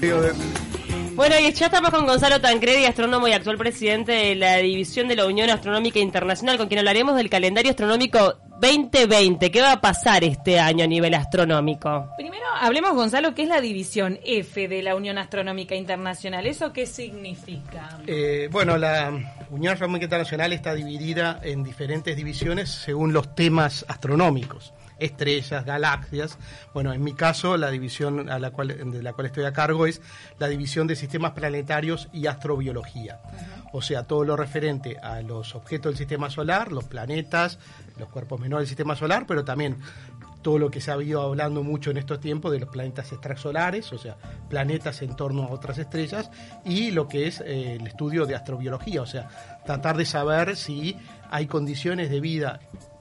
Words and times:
Bueno, 0.00 1.34
y 1.40 1.52
ya 1.52 1.66
estamos 1.66 1.90
con 1.90 2.06
Gonzalo 2.06 2.40
Tancredi, 2.40 2.84
astrónomo 2.84 3.26
y 3.26 3.32
actual 3.32 3.58
presidente 3.58 4.12
de 4.12 4.34
la 4.36 4.58
División 4.58 5.08
de 5.08 5.16
la 5.16 5.26
Unión 5.26 5.50
Astronómica 5.50 5.98
Internacional, 5.98 6.56
con 6.56 6.68
quien 6.68 6.78
hablaremos 6.78 7.16
del 7.16 7.28
calendario 7.28 7.70
astronómico 7.70 8.36
2020. 8.60 9.50
¿Qué 9.50 9.60
va 9.60 9.72
a 9.72 9.80
pasar 9.80 10.22
este 10.22 10.60
año 10.60 10.84
a 10.84 10.86
nivel 10.86 11.14
astronómico? 11.14 12.10
Primero, 12.16 12.44
hablemos, 12.60 12.94
Gonzalo, 12.94 13.34
¿qué 13.34 13.42
es 13.42 13.48
la 13.48 13.60
División 13.60 14.20
F 14.24 14.68
de 14.68 14.82
la 14.82 14.94
Unión 14.94 15.18
Astronómica 15.18 15.74
Internacional? 15.74 16.46
¿Eso 16.46 16.72
qué 16.72 16.86
significa? 16.86 17.98
Eh, 18.06 18.48
bueno, 18.52 18.78
la 18.78 19.10
Unión 19.50 19.72
Astronómica 19.72 20.04
Internacional 20.04 20.52
está 20.52 20.74
dividida 20.74 21.40
en 21.42 21.64
diferentes 21.64 22.16
divisiones 22.16 22.70
según 22.70 23.12
los 23.12 23.34
temas 23.34 23.84
astronómicos 23.88 24.72
estrellas, 24.98 25.64
galaxias. 25.64 26.38
Bueno, 26.74 26.92
en 26.92 27.02
mi 27.02 27.14
caso, 27.14 27.56
la 27.56 27.70
división 27.70 28.30
a 28.30 28.38
la 28.38 28.50
cual, 28.50 28.68
de 28.90 29.02
la 29.02 29.12
cual 29.12 29.26
estoy 29.26 29.44
a 29.44 29.52
cargo 29.52 29.86
es 29.86 30.00
la 30.38 30.48
división 30.48 30.86
de 30.86 30.96
sistemas 30.96 31.32
planetarios 31.32 32.08
y 32.12 32.26
astrobiología. 32.26 33.20
O 33.72 33.82
sea, 33.82 34.04
todo 34.04 34.24
lo 34.24 34.36
referente 34.36 34.96
a 34.98 35.20
los 35.20 35.54
objetos 35.54 35.92
del 35.92 35.98
sistema 35.98 36.30
solar, 36.30 36.72
los 36.72 36.84
planetas, 36.84 37.58
los 37.98 38.08
cuerpos 38.08 38.40
menores 38.40 38.62
del 38.62 38.68
sistema 38.68 38.96
solar, 38.96 39.26
pero 39.26 39.44
también 39.44 39.76
todo 40.42 40.58
lo 40.58 40.70
que 40.70 40.80
se 40.80 40.90
ha 40.90 41.02
ido 41.02 41.20
hablando 41.20 41.62
mucho 41.62 41.90
en 41.90 41.96
estos 41.96 42.20
tiempos 42.20 42.52
de 42.52 42.60
los 42.60 42.68
planetas 42.68 43.12
extrasolares, 43.12 43.92
o 43.92 43.98
sea, 43.98 44.16
planetas 44.48 45.02
en 45.02 45.14
torno 45.16 45.44
a 45.44 45.50
otras 45.50 45.78
estrellas, 45.78 46.30
y 46.64 46.90
lo 46.90 47.08
que 47.08 47.26
es 47.26 47.40
eh, 47.40 47.74
el 47.74 47.86
estudio 47.86 48.24
de 48.24 48.34
astrobiología, 48.34 49.02
o 49.02 49.06
sea, 49.06 49.28
tratar 49.66 49.96
de 49.96 50.04
saber 50.04 50.56
si 50.56 50.96
hay 51.30 51.46
condiciones 51.46 52.10
de 52.10 52.20
vida 52.20 52.60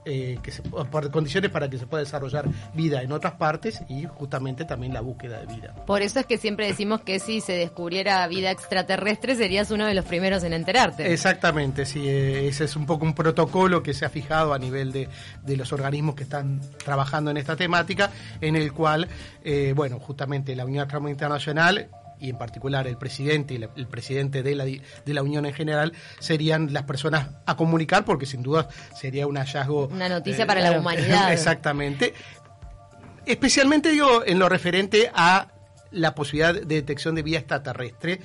eh, 0.09 0.39
que 0.41 0.52
se, 0.52 0.61
por 0.61 1.11
condiciones 1.11 1.52
para 1.52 1.70
que 1.70 1.77
se 1.77 1.85
pueda 1.85 2.02
desarrollar 2.02 2.47
vida 2.73 3.02
en 3.02 3.11
otras 3.11 3.34
partes 3.34 3.81
y 3.89 4.05
justamente 4.05 4.63
también 4.63 4.93
la 4.93 5.02
búsqueda 5.02 5.41
de 5.41 5.53
vida. 5.53 5.75
Por 5.85 6.02
eso 6.02 6.21
es 6.21 6.25
que 6.25 6.38
siempre 6.38 6.66
decimos 6.66 7.02
que 7.02 7.20
si 7.20 7.41
se 7.41 7.52
descubriera 7.53 8.25
vida 8.27 8.52
extraterrestre 8.52 9.36
serías 9.36 9.69
uno 9.69 9.86
de 9.86 9.94
los 9.94 10.05
primeros 10.05 10.44
en 10.44 10.53
enterarte. 10.53 11.11
Exactamente, 11.11 11.86
sí, 11.86 12.08
eh, 12.08 12.47
ese 12.47 12.64
es 12.64 12.77
un 12.77 12.86
poco 12.86 13.03
un 13.03 13.14
protocolo 13.14 13.83
que 13.83 13.94
se 13.94 14.05
ha 14.05 14.09
fijado 14.09 14.53
a 14.53 14.59
nivel 14.59 14.94
de, 14.94 15.09
de 15.44 15.58
los 15.58 15.73
organismos 15.73 16.16
que 16.16 16.23
están 16.23 16.61
trabajando 16.83 17.31
en 17.31 17.36
esta 17.36 17.58
temática, 17.58 18.09
en 18.39 18.55
el 18.55 18.71
cual, 18.71 19.09
eh, 19.44 19.73
bueno, 19.75 19.99
justamente 19.99 20.55
la 20.55 20.64
Unión 20.64 20.83
Astronómica 20.83 21.11
Internacional 21.11 21.89
y 22.20 22.30
en 22.30 22.38
particular 22.38 22.88
el 22.88 22.98
presidente 22.98 23.54
y 23.54 23.64
el 23.80 23.88
presidente 23.88 24.44
de 24.44 24.56
la, 24.56 24.66
de 24.66 25.14
la 25.14 25.23
Unión 25.23 25.46
en 25.46 25.54
general, 25.54 25.94
serían 26.20 26.73
las 26.73 26.84
personas 26.84 27.30
a 27.46 27.56
comunicar, 27.56 28.06
porque 28.06 28.26
sin 28.26 28.44
duda 28.44 28.68
sería 28.96 29.28
un 29.28 29.38
hallazgo. 29.38 29.88
Una 29.88 30.10
noticia 30.10 30.45
para 30.45 30.62
la 30.62 30.80
humanidad. 30.80 31.32
Exactamente. 31.34 32.14
Especialmente 33.26 33.90
digo 33.90 34.26
en 34.26 34.40
lo 34.40 34.48
referente 34.48 35.12
a 35.14 35.48
la 35.92 36.16
posibilidad 36.16 36.54
de 36.54 36.76
detección 36.76 37.16
de 37.16 37.23
vida 37.23 37.40
extraterrestre 37.40 38.22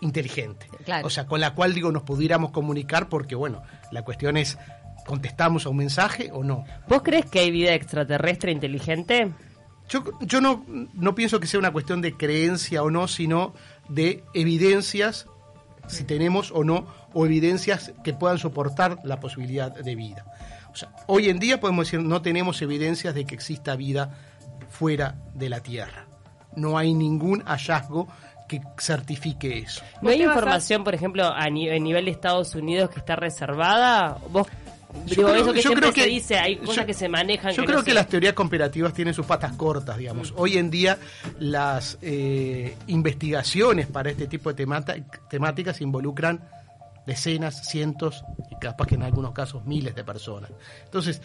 inteligente. 0.00 0.66
O 1.02 1.10
sea, 1.10 1.26
con 1.26 1.40
la 1.40 1.54
cual 1.54 1.74
digo 1.74 1.92
nos 1.92 2.02
pudiéramos 2.02 2.50
comunicar, 2.50 3.08
porque 3.08 3.34
bueno, 3.34 3.62
la 3.90 4.02
cuestión 4.02 4.36
es, 4.36 4.58
¿contestamos 5.06 5.66
a 5.66 5.68
un 5.70 5.76
mensaje 5.76 6.30
o 6.32 6.44
no? 6.44 6.64
¿Vos 6.88 7.02
crees 7.02 7.26
que 7.26 7.40
hay 7.40 7.50
vida 7.50 7.74
extraterrestre 7.74 8.52
inteligente? 8.52 9.32
Yo, 9.88 10.04
yo 10.20 10.40
no, 10.40 10.64
no 10.94 11.14
pienso 11.14 11.40
que 11.40 11.46
sea 11.46 11.60
una 11.60 11.72
cuestión 11.72 12.00
de 12.02 12.16
creencia 12.16 12.82
o 12.82 12.90
no, 12.90 13.08
sino 13.08 13.54
de 13.88 14.24
evidencias, 14.34 15.26
si 15.86 16.04
tenemos 16.04 16.52
o 16.52 16.64
no, 16.64 16.86
o 17.14 17.26
evidencias 17.26 17.92
que 18.04 18.12
puedan 18.12 18.38
soportar 18.38 18.98
la 19.04 19.20
posibilidad 19.20 19.72
de 19.72 19.94
vida. 19.94 20.24
O 20.72 20.76
sea, 20.76 20.90
hoy 21.06 21.28
en 21.28 21.38
día 21.38 21.60
podemos 21.60 21.86
decir 21.86 22.00
no 22.00 22.22
tenemos 22.22 22.60
evidencias 22.62 23.14
de 23.14 23.24
que 23.24 23.34
exista 23.34 23.76
vida 23.76 24.14
fuera 24.68 25.16
de 25.34 25.48
la 25.48 25.60
Tierra. 25.60 26.06
No 26.54 26.78
hay 26.78 26.94
ningún 26.94 27.42
hallazgo 27.44 28.08
que 28.48 28.60
certifique 28.78 29.58
eso. 29.58 29.82
¿No 30.00 30.10
hay 30.10 30.22
información, 30.22 30.82
por 30.82 30.94
ejemplo, 30.94 31.24
a, 31.24 31.48
nivel 31.50 32.04
de 32.06 32.10
Estados 32.10 32.54
Unidos 32.54 32.90
que 32.90 32.98
está 32.98 33.14
reservada? 33.14 34.18
¿Vos 34.30 34.48
yo 35.06 35.26
creo, 35.26 35.54
eso 35.54 35.74
que 35.74 35.92
se 35.92 36.06
dice, 36.06 36.38
hay 36.38 36.56
cosas 36.56 36.86
que 36.86 36.94
se 36.94 37.08
manejan. 37.08 37.52
Yo 37.52 37.64
creo 37.64 37.84
que 37.84 37.92
las 37.92 38.08
teorías 38.08 38.32
comparativas 38.32 38.92
tienen 38.92 39.14
sus 39.14 39.26
patas 39.26 39.52
cortas, 39.52 39.98
digamos. 39.98 40.32
Hoy 40.36 40.56
en 40.56 40.70
día 40.70 40.98
las 41.38 41.98
eh, 42.02 42.76
investigaciones 42.86 43.86
para 43.86 44.10
este 44.10 44.26
tipo 44.26 44.52
de 44.52 44.66
temáticas 45.28 45.80
involucran 45.80 46.48
decenas, 47.06 47.66
cientos 47.66 48.22
y 48.50 48.56
capaz 48.56 48.86
que 48.86 48.94
en 48.94 49.02
algunos 49.02 49.32
casos 49.32 49.64
miles 49.64 49.94
de 49.94 50.04
personas. 50.04 50.50
Entonces, 50.84 51.22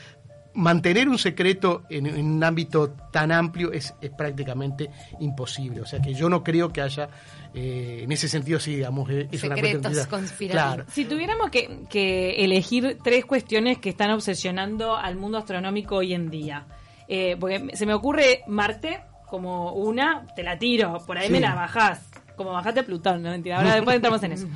mantener 0.56 1.09
un 1.09 1.18
secreto 1.18 1.84
en, 1.90 2.08
un 2.08 2.44
ámbito 2.44 2.91
tan 3.12 3.31
amplio 3.31 3.72
es, 3.72 3.94
prácticamente 4.18 4.90
imposible. 5.19 5.81
O 5.81 5.86
sea 5.86 6.02
que 6.02 6.14
yo 6.14 6.30
no 6.30 6.44
creo 6.44 6.72
que 6.72 6.81
haya, 6.81 7.09
eh, 7.53 8.02
en 8.03 8.12
ese 8.12 8.28
sentido, 8.28 8.59
sí, 8.59 8.75
digamos, 8.75 9.09
es 9.09 9.40
Secretos 9.40 10.08
Claro. 10.50 10.86
Si 10.91 11.06
tuviéramos 11.06 11.50
que, 11.50 12.44
elegir 12.44 12.97
tres 13.03 13.25
cuestiones 13.25 13.78
que 13.80 13.90
están 13.90 14.12
obsesionando 14.12 14.96
al 14.96 15.16
mundo 15.16 15.38
astronómico 15.38 15.97
hoy 15.97 16.14
en 16.14 16.30
día, 16.30 16.66
eh, 17.08 17.35
porque 17.40 17.70
se 17.74 17.85
me 17.85 17.94
ocurre 17.94 18.44
Marte 18.47 19.02
como 19.28 19.74
una, 19.74 20.28
te 20.35 20.44
la 20.44 20.58
tiro, 20.58 21.02
por 21.06 21.18
ahí 21.18 21.30
me 21.30 21.40
la 21.40 21.56
bajás 21.56 22.12
como 22.35 22.51
bajate 22.51 22.83
Plutón, 22.83 23.21
no 23.21 23.29
mentira, 23.29 23.57
ahora 23.57 23.75
después 23.75 23.95
entramos 23.95 24.23
en 24.23 24.31
eso. 24.33 24.47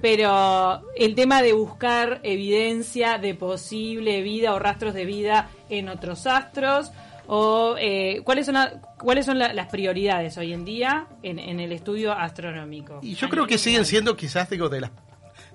Pero 0.00 0.82
el 0.96 1.14
tema 1.14 1.42
de 1.42 1.52
buscar 1.52 2.20
evidencia 2.22 3.18
de 3.18 3.34
posible 3.34 4.22
vida 4.22 4.54
o 4.54 4.58
rastros 4.58 4.94
de 4.94 5.04
vida 5.04 5.50
en 5.68 5.88
otros 5.88 6.26
astros, 6.26 6.92
o 7.26 7.76
eh, 7.78 8.20
cuáles 8.24 8.46
son 8.46 8.56
cuáles 8.98 9.26
son 9.26 9.38
las 9.38 9.66
prioridades 9.68 10.36
hoy 10.38 10.52
en 10.52 10.64
día 10.64 11.06
en, 11.22 11.38
el 11.60 11.72
estudio 11.72 12.12
astronómico. 12.12 13.00
Y 13.02 13.14
yo 13.14 13.28
creo 13.28 13.46
que 13.46 13.58
siguen 13.58 13.84
siendo 13.84 14.16
quizás 14.16 14.50
digo 14.50 14.68
de 14.68 14.80
las, 14.80 14.90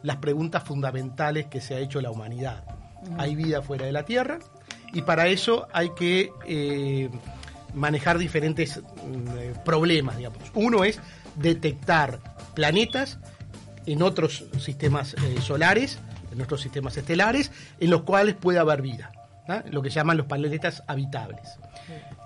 las 0.04 0.18
preguntas 0.18 0.64
fundamentales 0.64 1.48
que 1.48 1.62
se 1.62 1.76
ha 1.76 1.80
hecho 1.80 2.02
la 2.02 2.12
humanidad. 2.12 2.64
Hay 3.18 3.36
vida 3.36 3.62
fuera 3.62 3.86
de 3.86 3.92
la 3.92 4.04
Tierra 4.04 4.40
y 4.92 5.02
para 5.02 5.28
eso 5.28 5.68
hay 5.72 5.92
que 5.92 6.32
eh, 6.46 7.10
manejar 7.78 8.18
diferentes 8.18 8.80
mm, 8.80 9.64
problemas, 9.64 10.18
digamos. 10.18 10.40
Uno 10.54 10.84
es 10.84 11.00
detectar 11.36 12.20
planetas 12.54 13.20
en 13.86 14.02
otros 14.02 14.46
sistemas 14.60 15.14
eh, 15.14 15.42
solares, 15.42 16.00
en 16.32 16.38
nuestros 16.38 16.62
sistemas 16.62 16.98
estelares, 16.98 17.52
en 17.80 17.90
los 17.90 18.02
cuales 18.04 18.36
puede 18.36 18.60
haber 18.60 18.82
vida, 18.82 19.12
lo 19.70 19.82
que 19.82 19.90
llaman 19.90 20.18
los 20.18 20.26
planetas 20.26 20.84
habitables. 20.88 21.58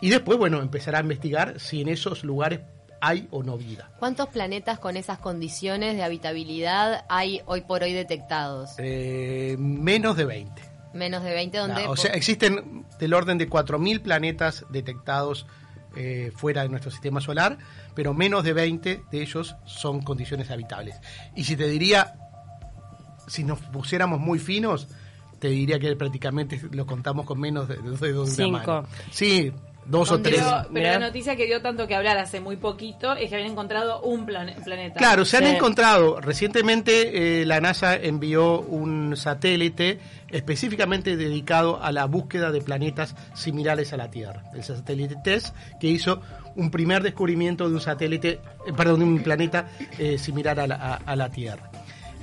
Y 0.01 0.09
después, 0.09 0.39
bueno, 0.39 0.61
empezar 0.61 0.95
a 0.95 1.01
investigar 1.01 1.59
si 1.59 1.81
en 1.81 1.89
esos 1.89 2.23
lugares 2.23 2.61
hay 3.01 3.27
o 3.31 3.43
no 3.43 3.57
vida. 3.57 3.91
¿Cuántos 3.99 4.29
planetas 4.29 4.79
con 4.79 4.95
esas 4.95 5.19
condiciones 5.19 5.95
de 5.95 6.03
habitabilidad 6.03 7.05
hay 7.09 7.41
hoy 7.45 7.61
por 7.61 7.83
hoy 7.83 7.93
detectados? 7.93 8.71
Eh, 8.77 9.55
menos 9.59 10.15
de 10.15 10.25
20. 10.25 10.70
Menos 10.93 11.23
de 11.23 11.33
20, 11.33 11.57
¿dónde? 11.57 11.87
o 11.87 11.95
sea, 11.95 12.11
existen 12.11 12.85
del 12.99 13.13
orden 13.13 13.37
de 13.37 13.49
4.000 13.49 14.01
planetas 14.01 14.65
detectados 14.69 15.45
eh, 15.95 16.31
fuera 16.35 16.63
de 16.63 16.69
nuestro 16.69 16.91
sistema 16.91 17.19
solar, 17.19 17.57
pero 17.95 18.13
menos 18.13 18.43
de 18.43 18.53
20 18.53 19.03
de 19.11 19.21
ellos 19.21 19.55
son 19.65 20.01
condiciones 20.01 20.49
habitables. 20.49 20.95
Y 21.35 21.43
si 21.43 21.55
te 21.55 21.67
diría, 21.67 22.13
si 23.27 23.43
nos 23.43 23.59
pusiéramos 23.59 24.19
muy 24.19 24.39
finos, 24.39 24.87
te 25.39 25.49
diría 25.49 25.79
que 25.79 25.95
prácticamente 25.95 26.61
lo 26.71 26.85
contamos 26.85 27.25
con 27.25 27.39
menos 27.39 27.67
de, 27.67 27.75
dos 27.77 27.99
de 27.99 28.25
Cinco. 28.25 28.85
Sí, 29.09 29.51
dos 29.85 30.11
o 30.11 30.21
tres. 30.21 30.43
Pero, 30.73 30.91
la 30.91 30.99
noticia 30.99 31.35
que 31.35 31.45
dio 31.45 31.61
tanto 31.61 31.87
que 31.87 31.95
hablar 31.95 32.17
hace 32.17 32.39
muy 32.39 32.57
poquito 32.57 33.13
es 33.13 33.29
que 33.29 33.35
habían 33.35 33.51
encontrado 33.51 34.01
un 34.01 34.25
planeta. 34.25 34.95
Claro, 34.95 35.25
se 35.25 35.37
han 35.37 35.45
encontrado. 35.45 36.19
Recientemente 36.21 37.41
eh, 37.41 37.45
la 37.45 37.61
NASA 37.61 37.95
envió 37.95 38.61
un 38.61 39.15
satélite 39.17 39.99
específicamente 40.29 41.17
dedicado 41.17 41.81
a 41.83 41.91
la 41.91 42.05
búsqueda 42.05 42.51
de 42.51 42.61
planetas 42.61 43.15
similares 43.33 43.93
a 43.93 43.97
la 43.97 44.09
Tierra. 44.09 44.43
El 44.53 44.63
satélite 44.63 45.15
TESS, 45.23 45.53
que 45.79 45.87
hizo 45.87 46.21
un 46.55 46.71
primer 46.71 47.03
descubrimiento 47.03 47.67
de 47.67 47.75
un 47.75 47.81
satélite, 47.81 48.39
eh, 48.65 48.73
perdón, 48.75 48.99
de 48.99 49.05
un 49.05 49.23
planeta 49.23 49.67
eh, 49.97 50.17
similar 50.17 50.59
a 50.59 50.67
la, 50.67 50.95
a 50.95 51.15
la 51.15 51.29
Tierra. 51.29 51.69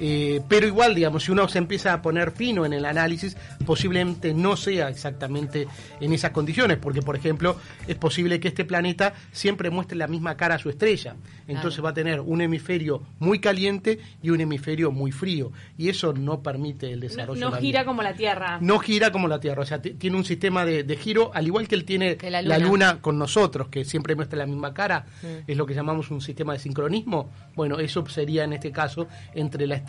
Eh, 0.00 0.40
pero 0.48 0.66
igual, 0.66 0.94
digamos, 0.94 1.24
si 1.24 1.32
uno 1.32 1.48
se 1.48 1.58
empieza 1.58 1.92
a 1.92 2.02
poner 2.02 2.30
fino 2.30 2.64
en 2.64 2.72
el 2.72 2.84
análisis, 2.84 3.36
posiblemente 3.66 4.32
no 4.34 4.56
sea 4.56 4.88
exactamente 4.88 5.66
en 6.00 6.12
esas 6.12 6.30
condiciones, 6.30 6.78
porque, 6.78 7.02
por 7.02 7.16
ejemplo, 7.16 7.56
es 7.86 7.96
posible 7.96 8.40
que 8.40 8.48
este 8.48 8.64
planeta 8.64 9.14
siempre 9.32 9.70
muestre 9.70 9.96
la 9.96 10.06
misma 10.06 10.36
cara 10.36 10.56
a 10.56 10.58
su 10.58 10.70
estrella. 10.70 11.16
Entonces 11.46 11.84
va 11.84 11.90
a 11.90 11.94
tener 11.94 12.20
un 12.20 12.40
hemisferio 12.40 13.02
muy 13.18 13.40
caliente 13.40 13.98
y 14.22 14.30
un 14.30 14.40
hemisferio 14.40 14.92
muy 14.92 15.12
frío. 15.12 15.52
Y 15.76 15.88
eso 15.88 16.12
no 16.12 16.42
permite 16.42 16.92
el 16.92 17.00
desarrollo. 17.00 17.50
No, 17.50 17.56
gira 17.56 17.84
como 17.84 18.02
la 18.02 18.14
Tierra. 18.14 18.58
No 18.60 18.78
gira 18.78 19.10
como 19.10 19.28
la 19.28 19.40
Tierra. 19.40 19.62
O 19.62 19.66
sea, 19.66 19.80
tiene 19.80 20.16
un 20.16 20.24
sistema 20.24 20.64
de, 20.64 20.96
giro, 20.96 21.30
al 21.34 21.46
igual 21.46 21.66
que 21.66 21.74
él 21.74 21.84
tiene 21.84 22.16
la 22.22 22.58
luna. 22.58 23.00
con 23.00 23.18
nosotros, 23.18 23.68
que 23.68 23.84
siempre 23.84 24.14
muestra 24.14 24.38
la 24.38 24.46
misma 24.46 24.72
cara. 24.72 25.06
Es 25.46 25.56
lo 25.56 25.66
que 25.66 25.74
llamamos 25.74 26.10
un 26.10 26.20
sistema 26.20 26.52
de 26.52 26.58
sincronismo. 26.58 27.30
Bueno, 27.54 27.78
eso 27.78 28.06
sería 28.06 28.44
en 28.44 28.52
este 28.52 28.70
caso 28.70 29.08
entre 29.34 29.66
la 29.66 29.76
estrella 29.76 29.87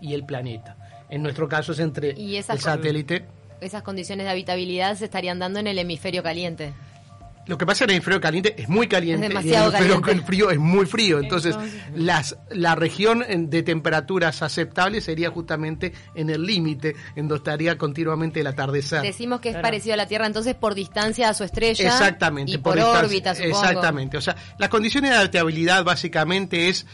y 0.00 0.14
el 0.14 0.24
planeta. 0.24 0.76
En 1.08 1.22
nuestro 1.22 1.48
caso 1.48 1.72
es 1.72 1.78
entre 1.80 2.10
el 2.10 2.44
satélite. 2.60 3.24
Esas 3.60 3.82
condiciones 3.82 4.24
de 4.26 4.30
habitabilidad 4.30 4.96
se 4.96 5.04
estarían 5.06 5.38
dando 5.38 5.58
en 5.58 5.66
el 5.66 5.78
hemisferio 5.78 6.22
caliente. 6.22 6.72
Lo 7.46 7.58
que 7.58 7.66
pasa 7.66 7.82
en 7.84 7.90
el 7.90 7.96
hemisferio 7.96 8.20
caliente 8.20 8.54
es 8.56 8.68
muy 8.68 8.86
caliente 8.86 9.26
Es 9.26 9.32
y 9.32 9.36
el 9.36 9.42
demasiado 9.42 9.70
hemisferio 9.70 10.00
caliente. 10.00 10.26
frío 10.26 10.50
es 10.50 10.58
muy 10.58 10.86
frío. 10.86 11.18
Entonces, 11.18 11.56
Entonces, 11.56 11.82
las, 11.96 12.36
la 12.50 12.74
región 12.76 13.24
de 13.50 13.62
temperaturas 13.64 14.42
aceptables 14.42 15.04
sería 15.04 15.30
justamente 15.30 15.92
en 16.14 16.30
el 16.30 16.44
límite, 16.46 16.94
en 17.16 17.26
donde 17.26 17.36
estaría 17.36 17.76
continuamente 17.76 18.40
el 18.40 18.46
atardecer. 18.46 19.02
Decimos 19.02 19.40
que 19.40 19.48
es 19.48 19.54
Claro. 19.54 19.66
parecido 19.66 19.94
a 19.94 19.96
la 19.96 20.06
Tierra, 20.06 20.26
entonces 20.26 20.54
por 20.54 20.74
distancia 20.74 21.28
a 21.28 21.34
su 21.34 21.42
estrella. 21.42 21.86
Exactamente. 21.86 22.52
Y 22.52 22.58
por, 22.58 22.76
distancia. 22.76 23.00
órbita, 23.04 23.34
supongo. 23.34 23.58
Exactamente. 23.62 24.16
O 24.16 24.20
sea, 24.20 24.36
las 24.58 24.68
condiciones 24.68 25.10
de 25.10 25.16
habitabilidad 25.16 25.82
básicamente 25.82 26.68
es 26.68 26.86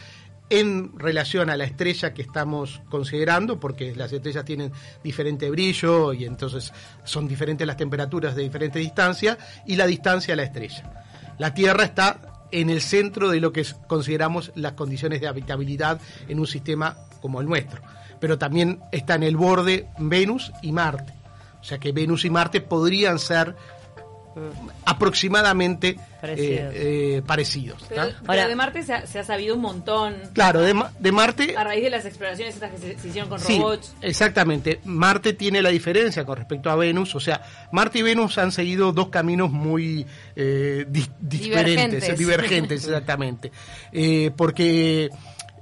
en 0.49 0.97
relación 0.97 1.49
a 1.49 1.57
la 1.57 1.65
estrella 1.65 2.13
que 2.13 2.21
estamos 2.21 2.81
considerando, 2.89 3.59
porque 3.59 3.95
las 3.95 4.11
estrellas 4.13 4.45
tienen 4.45 4.71
diferente 5.03 5.49
brillo 5.49 6.13
y 6.13 6.25
entonces 6.25 6.71
son 7.03 7.27
diferentes 7.27 7.67
las 7.67 7.77
temperaturas 7.77 8.35
de 8.35 8.43
diferente 8.43 8.79
distancia, 8.79 9.37
y 9.65 9.75
la 9.75 9.85
distancia 9.85 10.33
a 10.33 10.37
la 10.37 10.43
estrella. 10.43 11.05
La 11.37 11.53
Tierra 11.53 11.83
está 11.83 12.45
en 12.51 12.69
el 12.69 12.81
centro 12.81 13.29
de 13.29 13.41
lo 13.41 13.51
que 13.51 13.65
consideramos 13.87 14.51
las 14.55 14.73
condiciones 14.73 15.21
de 15.21 15.27
habitabilidad 15.27 15.99
en 16.27 16.39
un 16.39 16.47
sistema 16.47 16.97
como 17.21 17.41
el 17.41 17.47
nuestro. 17.47 17.81
Pero 18.19 18.37
también 18.37 18.79
está 18.91 19.15
en 19.15 19.23
el 19.23 19.37
borde 19.37 19.89
Venus 19.99 20.51
y 20.61 20.71
Marte. 20.71 21.13
O 21.59 21.63
sea 21.63 21.77
que 21.77 21.91
Venus 21.91 22.25
y 22.25 22.29
Marte 22.29 22.61
podrían 22.61 23.19
ser 23.19 23.55
aproximadamente 24.85 25.97
Parecidos. 26.21 26.73
eh, 26.73 27.17
eh, 27.17 27.21
parecidos. 27.25 27.83
Pero, 27.89 28.07
¿tá? 28.07 28.15
pero 28.19 28.31
Ahora- 28.31 28.47
de 28.47 28.55
Marte 28.55 28.83
se 28.83 28.93
ha, 28.93 29.05
se 29.05 29.19
ha 29.19 29.23
sabido 29.23 29.55
un 29.55 29.61
montón. 29.61 30.15
Claro, 30.33 30.61
de, 30.61 30.73
Ma- 30.73 30.91
de 30.99 31.11
Marte 31.11 31.55
A 31.57 31.63
raíz 31.63 31.83
de 31.83 31.89
las 31.89 32.05
exploraciones 32.05 32.55
estas 32.55 32.71
que 32.71 32.77
se, 32.77 32.97
se 32.99 33.07
hicieron 33.09 33.29
con 33.29 33.39
Sí, 33.39 33.57
robots. 33.59 33.93
exactamente. 34.01 34.79
Marte 34.85 35.33
tiene 35.33 35.61
la 35.61 35.69
diferencia 35.69 36.25
con 36.25 36.37
respecto 36.37 36.69
a 36.69 36.75
Venus. 36.75 37.15
O 37.15 37.19
sea, 37.19 37.41
Marte 37.71 37.99
y 37.99 38.01
Venus 38.01 38.37
han 38.37 38.51
seguido 38.51 38.91
dos 38.91 39.09
caminos 39.09 39.51
muy 39.51 40.05
eh, 40.35 40.85
di- 40.89 41.05
diferentes, 41.19 42.01
Divergentes. 42.01 42.17
divergentes, 42.17 42.83
exactamente. 42.85 43.51
Eh, 43.91 44.31
porque 44.35 45.09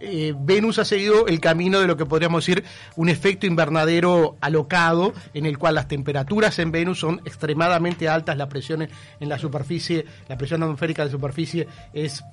eh, 0.06 0.34
Venus 0.38 0.80
ha 0.80 0.86
seguido 0.86 1.28
el 1.28 1.40
camino 1.40 1.80
de 1.80 1.88
lo 1.88 1.98
que 1.98 2.06
podríamos 2.06 2.46
decir 2.46 2.64
un 2.96 3.10
efecto 3.10 3.46
invernadero 3.46 4.38
alocado, 4.42 5.14
en 5.34 5.46
el 5.46 5.58
cual 5.58 5.76
las 5.76 5.88
temperaturas 5.88 6.60
en 6.60 6.72
Venus 6.72 7.00
son 7.00 7.22
extremadamente 7.26 8.08
altas, 8.08 8.38
la 8.38 8.50
presión 8.50 8.84
en, 8.84 9.30
la 9.30 9.40
superficie, 9.40 10.06
la 10.28 10.38
presión 10.38 10.64
atmosférica 10.64 11.06
de 11.06 11.12
superficie 11.12 11.68
es 11.94 12.24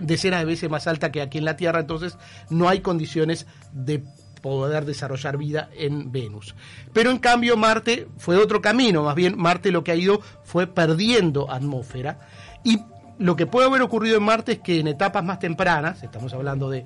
decenas 0.00 0.40
de 0.40 0.46
veces 0.46 0.70
más 0.70 0.86
alta 0.86 1.10
que 1.10 1.22
aquí 1.22 1.38
en 1.38 1.44
la 1.44 1.56
Tierra, 1.56 1.80
entonces 1.80 2.16
no 2.50 2.68
hay 2.68 2.80
condiciones 2.80 3.46
de 3.72 4.02
poder 4.42 4.84
desarrollar 4.84 5.38
vida 5.38 5.70
en 5.74 6.12
Venus. 6.12 6.54
Pero 6.92 7.10
en 7.10 7.18
cambio 7.18 7.56
Marte 7.56 8.08
fue 8.18 8.36
otro 8.36 8.60
camino, 8.60 9.02
más 9.02 9.14
bien 9.14 9.38
Marte 9.38 9.70
lo 9.70 9.82
que 9.82 9.92
ha 9.92 9.96
ido 9.96 10.20
fue 10.44 10.66
perdiendo 10.66 11.50
atmósfera 11.50 12.20
y 12.62 12.78
lo 13.18 13.36
que 13.36 13.46
puede 13.46 13.66
haber 13.68 13.82
ocurrido 13.82 14.16
en 14.16 14.22
Marte 14.24 14.52
es 14.52 14.58
que 14.60 14.80
en 14.80 14.88
etapas 14.88 15.22
más 15.24 15.38
tempranas, 15.38 16.02
estamos 16.02 16.32
hablando 16.34 16.68
de 16.70 16.84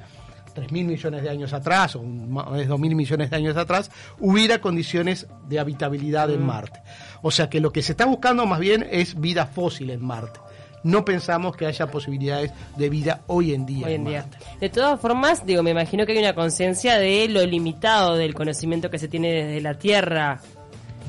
3.000 0.55 0.71
millones 0.87 1.23
de 1.23 1.31
años 1.31 1.53
atrás 1.53 1.95
o 1.97 2.03
más 2.03 2.51
de 2.53 2.69
2.000 2.69 2.95
millones 2.95 3.31
de 3.31 3.37
años 3.37 3.57
atrás, 3.57 3.91
hubiera 4.19 4.61
condiciones 4.61 5.27
de 5.49 5.59
habitabilidad 5.61 6.31
en 6.31 6.45
Marte. 6.45 6.81
O 7.23 7.31
sea 7.31 7.49
que 7.49 7.61
lo 7.61 7.71
que 7.73 7.83
se 7.83 7.93
está 7.93 8.05
buscando 8.07 8.45
más 8.47 8.59
bien 8.61 8.87
es 8.91 9.19
vida 9.21 9.47
fósil 9.47 9.91
en 9.91 10.05
Marte. 10.05 10.41
No 10.85 11.05
pensamos 11.05 11.57
que 11.57 11.67
haya 11.67 11.89
posibilidades 11.89 12.53
de 12.77 12.89
vida 12.89 13.21
hoy 13.27 13.53
en 13.53 13.67
día. 13.67 13.87
hoy 13.87 13.95
en 13.95 14.01
en 14.03 14.07
día. 14.09 14.21
Marte. 14.23 14.39
De 14.61 14.69
todas 14.69 15.01
formas, 15.01 15.45
digo, 15.45 15.63
me 15.63 15.71
imagino 15.71 16.07
que 16.07 16.13
hay 16.13 16.19
una 16.19 16.35
conciencia 16.35 16.99
de 16.99 17.29
lo 17.29 17.45
limitado 17.45 18.15
del 18.17 18.35
conocimiento 18.35 18.89
que 18.91 18.99
se 18.99 19.09
tiene 19.09 19.33
desde 19.33 19.61
la 19.61 19.75
Tierra 19.75 20.41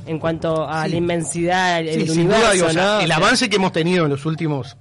en 0.08 0.18
cuanto 0.20 0.68
a 0.68 0.86
Sí. 0.86 0.92
la 0.92 0.98
inmensidad 0.98 1.84
del 1.84 2.08
Sí, 2.08 2.12
universo, 2.20 2.42
duda, 2.42 2.52
digo, 2.54 2.66
o 2.68 2.70
sea, 2.72 2.84
¿no? 2.96 3.00
el 3.02 3.12
avance 3.12 3.48
que 3.50 3.58
hemos 3.58 3.72
tenido 3.72 4.06
en 4.06 4.10
los 4.12 4.26
últimos 4.26 4.76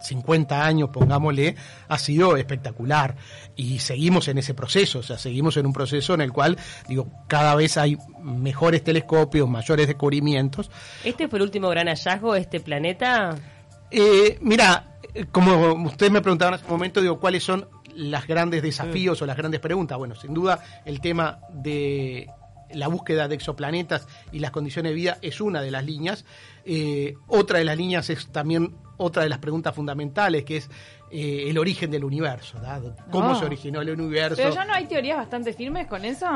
50 0.00 0.64
años, 0.64 0.90
pongámosle, 0.90 1.56
ha 1.88 1.98
sido 1.98 2.36
espectacular. 2.36 3.16
Y 3.56 3.78
seguimos 3.80 4.28
en 4.28 4.38
ese 4.38 4.54
proceso, 4.54 5.00
o 5.00 5.02
sea, 5.02 5.18
seguimos 5.18 5.56
en 5.56 5.66
un 5.66 5.72
proceso 5.72 6.14
en 6.14 6.20
el 6.20 6.32
cual, 6.32 6.56
digo, 6.88 7.08
cada 7.26 7.54
vez 7.54 7.76
hay 7.76 7.96
mejores 8.22 8.84
telescopios, 8.84 9.48
mayores 9.48 9.86
descubrimientos. 9.86 10.70
¿Este 11.04 11.28
fue 11.28 11.38
el 11.38 11.44
último 11.44 11.68
gran 11.68 11.86
hallazgo 11.88 12.34
de 12.34 12.40
este 12.40 12.60
planeta? 12.60 13.36
Eh, 13.90 14.38
mira, 14.42 14.98
eh, 15.14 15.26
como 15.30 15.72
ustedes 15.84 16.12
me 16.12 16.20
preguntaban 16.20 16.54
hace 16.54 16.64
un 16.64 16.72
momento, 16.72 17.00
digo, 17.00 17.18
¿cuáles 17.18 17.42
son 17.42 17.68
los 17.94 18.26
grandes 18.26 18.62
desafíos 18.62 19.20
o 19.22 19.26
las 19.26 19.36
grandes 19.36 19.60
preguntas? 19.60 19.98
Bueno, 19.98 20.14
sin 20.14 20.34
duda 20.34 20.60
el 20.84 21.00
tema 21.00 21.40
de 21.50 22.28
la 22.72 22.88
búsqueda 22.88 23.28
de 23.28 23.34
exoplanetas 23.34 24.06
y 24.32 24.40
las 24.40 24.50
condiciones 24.50 24.90
de 24.90 24.96
vida 24.96 25.18
es 25.22 25.40
una 25.40 25.62
de 25.62 25.70
las 25.70 25.84
líneas. 25.84 26.24
Eh, 26.64 27.14
otra 27.26 27.58
de 27.58 27.64
las 27.64 27.76
líneas 27.76 28.10
es 28.10 28.28
también 28.28 28.76
otra 28.98 29.22
de 29.22 29.28
las 29.30 29.38
preguntas 29.38 29.74
fundamentales, 29.74 30.44
que 30.44 30.58
es 30.58 30.70
eh, 31.10 31.46
el 31.48 31.56
origen 31.56 31.90
del 31.90 32.04
universo, 32.04 32.58
¿verdad? 32.60 32.82
¿Cómo 33.10 33.30
Ah. 33.30 33.38
se 33.38 33.46
originó 33.46 33.80
el 33.80 33.90
universo? 33.90 34.36
Pero 34.36 34.54
ya 34.54 34.64
no 34.66 34.74
hay 34.74 34.84
teorías 34.86 35.16
bastante 35.16 35.52
firmes 35.54 35.86
con 35.86 36.04
eso. 36.04 36.26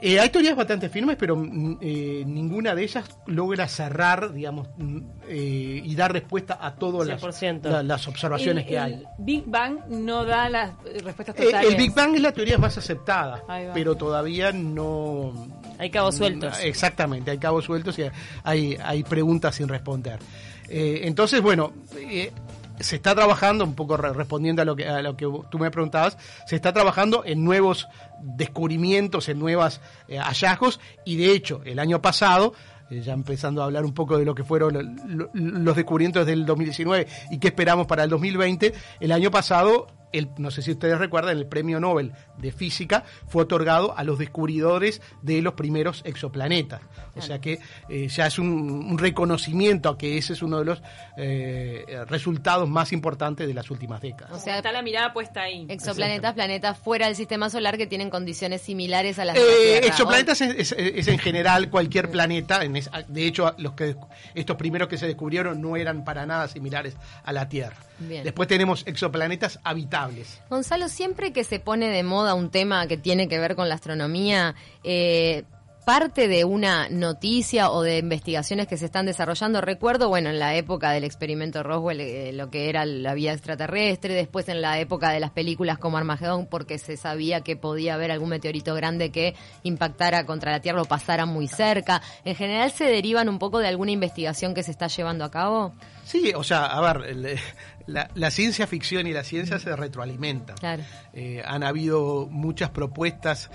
Eh, 0.00 0.20
hay 0.20 0.28
teorías 0.30 0.54
bastante 0.56 0.88
firmes, 0.88 1.16
pero 1.18 1.34
mm, 1.36 1.78
eh, 1.80 2.22
ninguna 2.24 2.72
de 2.74 2.84
ellas 2.84 3.04
logra 3.26 3.66
cerrar, 3.66 4.32
digamos, 4.32 4.68
mm, 4.76 4.98
eh, 5.28 5.82
y 5.84 5.94
dar 5.96 6.12
respuesta 6.12 6.56
a 6.60 6.76
todas 6.76 7.06
las, 7.08 7.20
100%. 7.20 7.68
la- 7.68 7.82
las 7.82 8.06
observaciones 8.06 8.62
El- 8.64 8.68
que 8.68 8.76
el 8.76 8.82
hay. 8.82 9.02
Big 9.18 9.44
Bang 9.46 9.78
no 9.88 10.24
da 10.24 10.48
las 10.48 10.70
eh, 10.86 11.00
respuestas 11.02 11.34
Eh, 11.40 11.44
totales. 11.46 11.70
el 11.70 11.76
Big 11.76 11.92
Bang 11.94 12.14
es 12.14 12.22
la 12.22 12.30
teoría 12.32 12.58
más 12.58 12.78
aceptada, 12.78 13.42
pero 13.74 13.96
todavía 13.96 14.52
no... 14.52 15.32
Hay 15.78 15.90
cabos 15.90 16.14
sueltos. 16.16 16.58
Exactamente, 16.62 17.32
hay 17.32 17.38
cabos 17.38 17.64
sueltos 17.64 17.98
y 17.98 18.04
hay, 18.44 18.76
hay 18.82 19.02
preguntas 19.02 19.56
sin 19.56 19.66
responder. 19.68 20.20
Eh, 20.68 21.00
entonces, 21.04 21.40
bueno, 21.40 21.72
eh, 21.96 22.32
se 22.80 22.96
está 22.96 23.14
trabajando, 23.14 23.64
un 23.64 23.74
poco 23.74 23.96
re- 23.96 24.12
respondiendo 24.12 24.62
a 24.62 24.64
lo, 24.64 24.76
que, 24.76 24.86
a 24.86 25.02
lo 25.02 25.16
que 25.16 25.26
tú 25.50 25.58
me 25.58 25.70
preguntabas, 25.70 26.16
se 26.46 26.54
está 26.56 26.72
trabajando 26.72 27.22
en 27.24 27.42
nuevos 27.44 27.88
descubrimientos, 28.22 29.28
en 29.28 29.38
nuevos 29.38 29.80
hallazgos, 30.08 30.80
y 31.04 31.16
de 31.16 31.32
hecho, 31.32 31.60
el 31.64 31.78
año 31.78 32.00
pasado, 32.00 32.54
eh, 32.90 33.00
ya 33.02 33.12
empezando 33.12 33.62
a 33.62 33.66
hablar 33.66 33.84
un 33.84 33.94
poco 33.94 34.16
de 34.18 34.24
lo 34.24 34.34
que 34.34 34.44
fueron 34.44 34.74
lo- 34.74 34.82
lo- 35.06 35.30
los 35.34 35.76
descubrimientos 35.76 36.24
del 36.26 36.46
2019 36.46 37.06
y 37.30 37.38
qué 37.38 37.48
esperamos 37.48 37.86
para 37.86 38.04
el 38.04 38.10
2020, 38.10 38.72
el 39.00 39.12
año 39.12 39.30
pasado 39.30 39.88
el, 40.12 40.28
no 40.38 40.50
sé 40.50 40.62
si 40.62 40.70
ustedes 40.72 40.98
recuerdan, 40.98 41.36
el 41.38 41.46
premio 41.46 41.80
Nobel 41.80 42.12
de 42.36 42.52
Física 42.52 43.04
fue 43.26 43.42
otorgado 43.42 43.96
a 43.96 44.04
los 44.04 44.18
descubridores 44.18 45.00
de 45.22 45.42
los 45.42 45.54
primeros 45.54 46.02
exoplanetas. 46.04 46.80
O 47.16 47.20
sea 47.22 47.40
que 47.40 47.58
eh, 47.88 48.08
ya 48.08 48.26
es 48.26 48.38
un, 48.38 48.48
un 48.48 48.98
reconocimiento 48.98 49.88
a 49.88 49.98
que 49.98 50.16
ese 50.18 50.32
es 50.34 50.42
uno 50.42 50.58
de 50.60 50.64
los 50.64 50.82
eh, 51.16 51.84
resultados 52.06 52.68
más 52.68 52.92
importantes 52.92 53.46
de 53.46 53.54
las 53.54 53.70
últimas 53.70 54.00
décadas. 54.00 54.32
O 54.32 54.38
sea, 54.38 54.56
está 54.58 54.72
la 54.72 54.82
mirada 54.82 55.12
puesta 55.12 55.42
ahí. 55.42 55.66
exoplanetas, 55.68 56.34
planetas 56.34 56.78
fuera 56.78 57.06
del 57.06 57.16
sistema 57.16 57.50
solar 57.50 57.76
que 57.76 57.86
tienen 57.86 58.08
condiciones 58.10 58.62
similares 58.62 59.18
a 59.18 59.24
las 59.24 59.34
de 59.34 59.40
la 59.40 59.46
Eh, 59.46 59.56
Tierra. 59.72 59.86
exoplanetas 59.86 60.40
es, 60.40 60.72
es- 60.72 60.76
es 60.78 61.08
en 61.08 61.18
general 61.18 61.70
cualquier 61.70 62.10
planeta. 62.10 62.62
en 62.64 62.76
es- 62.76 62.90
de 63.08 63.26
hecho, 63.26 63.54
los 63.58 63.72
que 63.72 63.96
estos 64.34 64.56
primeros 64.56 64.88
que 64.88 64.96
se 64.96 65.06
descubrieron 65.06 65.60
no 65.60 65.76
eran 65.76 66.04
para 66.04 66.24
nada 66.26 66.46
similares 66.48 66.96
a 67.24 67.32
la 67.32 67.48
Tierra. 67.48 67.76
Bien. 67.98 68.24
Después 68.24 68.48
tenemos 68.48 68.86
exoplanetas 68.86 69.58
habitables. 69.64 70.40
Gonzalo, 70.50 70.88
siempre 70.88 71.32
que 71.32 71.44
se 71.44 71.58
pone 71.60 71.88
de 71.88 72.02
moda 72.02 72.34
un 72.34 72.50
tema 72.50 72.86
que 72.86 72.96
tiene 72.96 73.28
que 73.28 73.38
ver 73.38 73.56
con 73.56 73.68
la 73.68 73.74
astronomía, 73.74 74.54
eh, 74.84 75.44
parte 75.88 76.28
de 76.28 76.44
una 76.44 76.90
noticia 76.90 77.70
o 77.70 77.82
de 77.82 77.96
investigaciones 77.96 78.66
que 78.66 78.76
se 78.76 78.84
están 78.84 79.06
desarrollando. 79.06 79.62
Recuerdo, 79.62 80.10
bueno, 80.10 80.28
en 80.28 80.38
la 80.38 80.54
época 80.54 80.90
del 80.90 81.02
experimento 81.02 81.62
Roswell, 81.62 82.02
eh, 82.02 82.30
lo 82.34 82.50
que 82.50 82.68
era 82.68 82.84
la 82.84 83.14
vida 83.14 83.32
extraterrestre, 83.32 84.12
después 84.12 84.50
en 84.50 84.60
la 84.60 84.78
época 84.80 85.08
de 85.12 85.18
las 85.18 85.30
películas 85.30 85.78
como 85.78 85.96
Armagedón, 85.96 86.44
porque 86.44 86.76
se 86.76 86.98
sabía 86.98 87.40
que 87.40 87.56
podía 87.56 87.94
haber 87.94 88.10
algún 88.10 88.28
meteorito 88.28 88.74
grande 88.74 89.10
que 89.10 89.34
impactara 89.62 90.26
contra 90.26 90.52
la 90.52 90.60
Tierra 90.60 90.82
o 90.82 90.84
pasara 90.84 91.24
muy 91.24 91.48
cerca. 91.48 92.02
En 92.22 92.34
general, 92.34 92.70
¿se 92.70 92.84
derivan 92.84 93.30
un 93.30 93.38
poco 93.38 93.58
de 93.58 93.68
alguna 93.68 93.90
investigación 93.90 94.52
que 94.52 94.64
se 94.64 94.72
está 94.72 94.88
llevando 94.88 95.24
a 95.24 95.30
cabo? 95.30 95.72
Sí, 96.04 96.34
o 96.36 96.44
sea, 96.44 96.66
a 96.66 96.80
ver, 96.82 97.08
el, 97.08 97.24
eh, 97.24 97.38
la, 97.86 98.10
la 98.14 98.30
ciencia 98.30 98.66
ficción 98.66 99.06
y 99.06 99.14
la 99.14 99.24
ciencia 99.24 99.58
se 99.58 99.74
retroalimentan. 99.74 100.56
Claro. 100.58 100.82
Eh, 101.14 101.42
han 101.46 101.62
habido 101.62 102.26
muchas 102.30 102.68
propuestas 102.68 103.50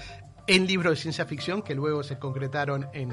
en 0.46 0.68
libros 0.68 0.92
de 0.92 0.98
ciencia 1.02 1.26
ficción 1.26 1.62
que 1.62 1.74
luego 1.74 2.04
se 2.04 2.20
concretaron 2.20 2.88
en, 2.94 3.12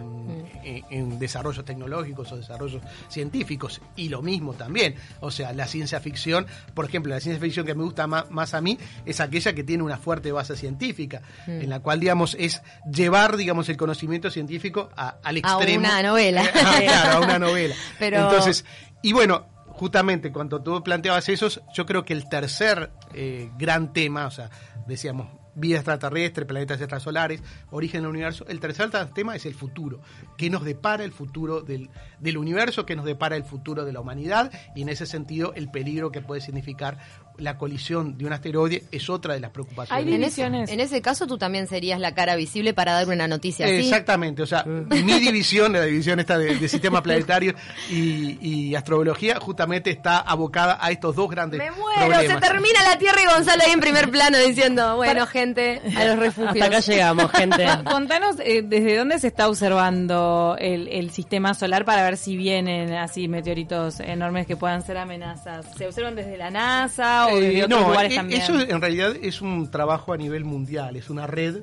en- 0.64 0.84
en 0.90 1.18
desarrollos 1.20 1.64
tecnológicos 1.64 2.32
o 2.32 2.36
desarrollos 2.36 2.82
científicos. 3.08 3.80
Y 3.96 4.08
lo 4.08 4.20
mismo 4.22 4.54
también. 4.54 4.96
O 5.20 5.30
sea, 5.30 5.52
la 5.52 5.66
ciencia 5.66 6.00
ficción, 6.00 6.46
por 6.74 6.84
ejemplo, 6.86 7.14
la 7.14 7.20
ciencia 7.20 7.40
ficción 7.40 7.64
que 7.66 7.74
me 7.74 7.84
gusta 7.84 8.06
más, 8.06 8.54
a 8.54 8.60
mí 8.60 8.78
es 9.06 9.20
aquella 9.20 9.52
que 9.52 9.62
tiene 9.62 9.82
una 9.82 9.96
fuerte 9.98 10.32
base 10.32 10.56
científica, 10.56 11.22
en 11.46 11.68
la 11.70 11.80
cual, 11.80 12.00
digamos, 12.00 12.36
es 12.38 12.62
llevar, 12.90 13.36
digamos, 13.36 13.68
el 13.68 13.76
conocimiento 13.76 14.30
científico 14.30 14.90
a- 14.96 15.16
al 15.22 15.36
A 15.36 15.38
extremo. 15.38 15.80
una 15.86 16.02
novela. 16.02 16.42
Ah, 16.54 16.78
claro, 16.82 17.18
a 17.18 17.20
una 17.20 17.38
novela. 17.46 17.74
Pero- 17.98 18.18
Entonces, 18.24 18.64
y 19.02 19.12
bueno, 19.12 19.46
justamente 19.68 20.32
cuando 20.32 20.62
tú 20.62 20.82
planteabas 20.82 21.28
eso, 21.28 21.48
yo 21.72 21.86
creo 21.86 22.04
que 22.04 22.12
el 22.12 22.28
tercer 22.28 22.90
eh, 23.14 23.50
gran 23.56 23.92
tema, 23.92 24.26
o 24.26 24.30
sea, 24.30 24.50
decíamos 24.86 25.28
vida 25.60 25.76
extraterrestre, 25.76 26.46
planetas 26.46 26.80
extrasolares, 26.80 27.42
origen 27.70 28.02
del 28.02 28.10
universo. 28.10 28.46
El 28.48 28.60
tercer 28.60 28.90
tema 29.14 29.36
es 29.36 29.46
el 29.46 29.54
futuro. 29.54 30.00
¿Qué 30.36 30.50
nos 30.50 30.64
depara 30.64 31.04
el 31.04 31.12
futuro 31.12 31.60
del, 31.60 31.90
del 32.18 32.38
universo? 32.38 32.86
¿Qué 32.86 32.96
nos 32.96 33.04
depara 33.04 33.36
el 33.36 33.44
futuro 33.44 33.84
de 33.84 33.92
la 33.92 34.00
humanidad? 34.00 34.50
Y 34.74 34.82
en 34.82 34.88
ese 34.88 35.06
sentido, 35.06 35.52
el 35.54 35.70
peligro 35.70 36.10
que 36.10 36.22
puede 36.22 36.40
significar 36.40 36.98
la 37.40 37.58
colisión 37.58 38.16
de 38.18 38.26
un 38.26 38.32
asteroide 38.32 38.84
es 38.92 39.08
otra 39.10 39.34
de 39.34 39.40
las 39.40 39.50
preocupaciones. 39.50 40.06
Hay 40.06 40.12
En 40.14 40.22
ese, 40.22 40.42
divisiones. 40.42 40.70
en 40.70 40.80
ese 40.80 41.02
caso 41.02 41.26
tú 41.26 41.38
también 41.38 41.66
serías 41.66 41.98
la 42.00 42.14
cara 42.14 42.36
visible 42.36 42.74
para 42.74 42.92
dar 42.92 43.08
una 43.08 43.26
noticia 43.28 43.66
así. 43.66 43.76
Exactamente, 43.76 44.42
o 44.42 44.46
sea, 44.46 44.64
mi 44.66 45.18
división, 45.20 45.72
la 45.72 45.82
división 45.84 46.20
esta 46.20 46.38
de, 46.38 46.56
de 46.56 46.68
sistemas 46.68 47.02
planetarios 47.02 47.54
y, 47.90 48.38
y 48.40 48.74
astrobiología, 48.74 49.38
justamente 49.40 49.90
está 49.90 50.18
abocada 50.18 50.78
a 50.80 50.90
estos 50.90 51.16
dos 51.16 51.28
grandes 51.30 51.58
Me 51.58 51.70
muero, 51.70 51.98
problemas. 52.06 52.26
se 52.26 52.48
termina 52.48 52.82
la 52.84 52.98
Tierra 52.98 53.18
y 53.22 53.26
Gonzalo 53.34 53.62
ahí 53.66 53.72
en 53.72 53.80
primer 53.80 54.10
plano 54.10 54.38
diciendo, 54.38 54.96
bueno, 54.96 55.26
gente, 55.26 55.80
a 55.96 56.04
los 56.04 56.18
refugios. 56.18 56.52
Hasta 56.54 56.64
acá 56.66 56.80
llegamos, 56.80 57.30
gente. 57.32 57.66
Contanos 57.84 58.36
eh, 58.40 58.62
desde 58.64 58.96
dónde 58.96 59.18
se 59.18 59.26
está 59.28 59.48
observando 59.48 60.56
el, 60.58 60.88
el 60.88 61.10
sistema 61.10 61.54
solar 61.54 61.84
para 61.84 62.02
ver 62.02 62.16
si 62.16 62.36
vienen 62.36 62.92
así 62.94 63.28
meteoritos 63.28 64.00
enormes 64.00 64.46
que 64.46 64.56
puedan 64.56 64.82
ser 64.84 64.98
amenazas. 64.98 65.66
¿Se 65.76 65.86
observan 65.86 66.14
desde 66.14 66.36
la 66.36 66.50
NASA 66.50 67.28
o 67.32 67.40
desde 67.40 67.58
Eh, 67.58 67.64
otros 67.64 67.80
no, 67.80 67.88
lugares 67.88 68.12
eh, 68.12 68.16
también? 68.16 68.40
eso 68.42 68.60
en 68.60 68.80
realidad 68.80 69.12
es 69.20 69.40
un 69.40 69.70
trabajo 69.70 70.12
a 70.12 70.16
nivel 70.16 70.44
mundial, 70.44 70.96
es 70.96 71.10
una 71.10 71.26
red 71.26 71.62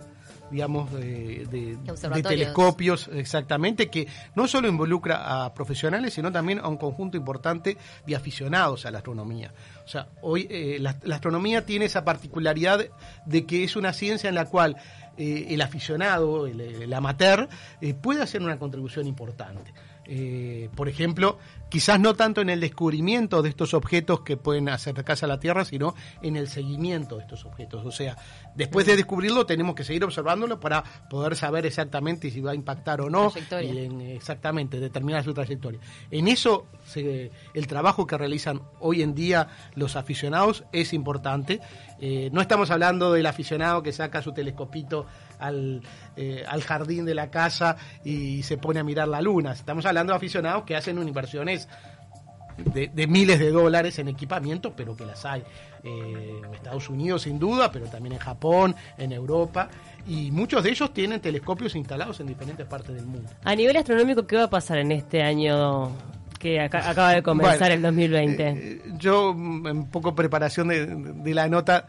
digamos, 0.50 0.90
de, 0.94 1.46
de- 1.52 1.76
de 1.76 1.92
observatorios. 1.92 2.30
telescopios, 2.30 3.10
exactamente, 3.14 3.90
que 3.90 4.08
no 4.34 4.48
solo 4.48 4.70
involucra 4.70 5.44
a 5.44 5.54
profesionales, 5.54 6.14
sino 6.14 6.32
también 6.32 6.60
a 6.60 6.70
un 6.70 6.78
conjunto 6.78 7.18
importante 7.18 7.76
de 8.06 8.16
aficionados 8.16 8.86
a 8.86 8.92
la 8.92 9.00
astronomía. 9.00 9.52
O 9.84 9.90
sea, 9.90 10.08
hoy 10.22 10.48
eh, 10.50 10.78
la, 10.80 10.96
la 11.04 11.16
astronomía 11.16 11.66
tiene 11.66 11.84
esa 11.84 12.06
particularidad 12.06 12.80
de 13.26 13.46
que 13.46 13.66
es 13.66 13.76
una 13.76 13.92
ciencia 13.92 14.30
en 14.30 14.36
la 14.36 14.46
cual 14.46 14.78
eh, 15.18 15.48
el 15.50 15.62
aficionado, 15.62 16.48
el, 16.48 16.62
el 16.62 16.94
amateur, 16.94 17.50
eh, 17.82 17.94
puede 17.94 18.22
hacer 18.22 18.42
una 18.42 18.58
contribución 18.58 19.06
importante. 19.06 19.74
Eh, 20.10 20.70
por 20.76 20.88
ejemplo, 20.88 21.38
quizás 21.70 22.00
no 22.00 22.14
tanto 22.14 22.40
en 22.42 22.50
el 22.50 22.62
descubrimiento 22.62 23.42
de 23.42 23.50
estos 23.50 23.74
objetos 23.74 24.22
que 24.22 24.38
pueden 24.38 24.70
acercarse 24.70 25.26
a 25.26 25.28
la 25.28 25.40
Tierra, 25.40 25.66
sino 25.66 25.96
en 26.22 26.38
el 26.38 26.48
seguimiento 26.48 27.18
de 27.18 27.24
estos 27.24 27.44
objetos. 27.46 27.86
O 27.86 27.92
sea, 27.92 28.16
después 28.56 28.86
de 28.86 28.96
descubrirlo 28.96 29.46
tenemos 29.46 29.76
que 29.76 29.84
seguir 29.84 30.04
observándolo 30.06 30.60
para 30.60 30.84
poder 31.10 31.36
saber 31.36 31.66
exactamente 31.66 32.32
si 32.32 32.40
va 32.40 32.52
a 32.52 32.56
impactar 32.56 33.02
o 33.02 33.10
no 33.10 33.28
y 33.66 33.78
en- 33.80 34.02
exactamente 34.02 34.80
determinar 34.80 35.24
su 35.26 35.34
trayectoria. 35.34 35.80
En 36.10 36.28
eso 36.30 36.68
se- 36.86 37.32
el 37.54 37.68
trabajo 37.68 38.08
que 38.08 38.18
realizan 38.18 38.62
hoy 38.80 39.02
en 39.02 39.14
día 39.14 39.50
los 39.76 39.96
aficionados 39.98 40.64
es 40.72 40.94
importante. 40.94 41.60
Eh, 42.00 42.30
no 42.32 42.40
estamos 42.42 42.72
hablando 42.72 43.12
del 43.12 43.26
aficionado 43.26 43.84
que 43.84 43.92
saca 43.92 44.22
su 44.22 44.32
telescopito 44.32 45.06
al, 45.39 45.82
eh, 46.15 46.44
al 46.48 46.62
jardín 46.63 47.06
de 47.06 47.15
la 47.15 47.29
casa 47.29 47.77
y 48.03 48.44
se 48.44 48.58
pone 48.58 48.79
a 48.79 48.84
mirar 48.84 49.08
la 49.08 49.22
luna. 49.22 49.51
Estamos 49.53 49.86
hablando 49.86 50.13
de 50.13 50.17
aficionados 50.17 50.63
que 50.63 50.75
hacen 50.75 50.98
inversiones 51.06 51.67
de, 52.74 52.88
de 52.88 53.06
miles 53.08 53.38
de 53.39 53.51
dólares 53.51 54.00
en 54.00 54.08
equipamiento, 54.08 54.74
pero 54.75 54.96
que 54.98 55.06
las 55.06 55.25
hay 55.25 55.44
eh, 55.84 56.41
en 56.44 56.53
Estados 56.56 56.89
Unidos 56.89 57.22
sin 57.22 57.38
duda, 57.38 57.72
pero 57.72 57.86
también 57.86 58.13
en 58.13 58.20
Japón, 58.20 58.75
en 58.98 59.12
Europa, 59.12 59.70
y 60.08 60.32
muchos 60.32 60.63
de 60.63 60.72
ellos 60.72 60.91
tienen 60.94 61.20
telescopios 61.22 61.75
instalados 61.75 62.20
en 62.20 62.27
diferentes 62.27 62.65
partes 62.65 62.96
del 62.96 63.06
mundo. 63.06 63.29
A 63.44 63.53
nivel 63.56 63.77
astronómico, 63.77 64.25
¿qué 64.25 64.38
va 64.38 64.44
a 64.46 64.50
pasar 64.50 64.79
en 64.79 64.91
este 64.91 65.22
año 65.22 65.91
que 66.39 66.60
aca- 66.60 66.89
acaba 66.89 67.12
de 67.13 67.22
comenzar 67.22 67.60
Bueno, 67.60 67.75
el 67.75 67.82
2020? 67.84 68.48
eh, 68.50 68.82
yo, 68.98 69.32
en 69.32 69.86
poco 69.91 70.15
preparación 70.15 70.70
de, 70.70 70.86
de 70.88 71.34
la 71.36 71.48
nota, 71.48 71.86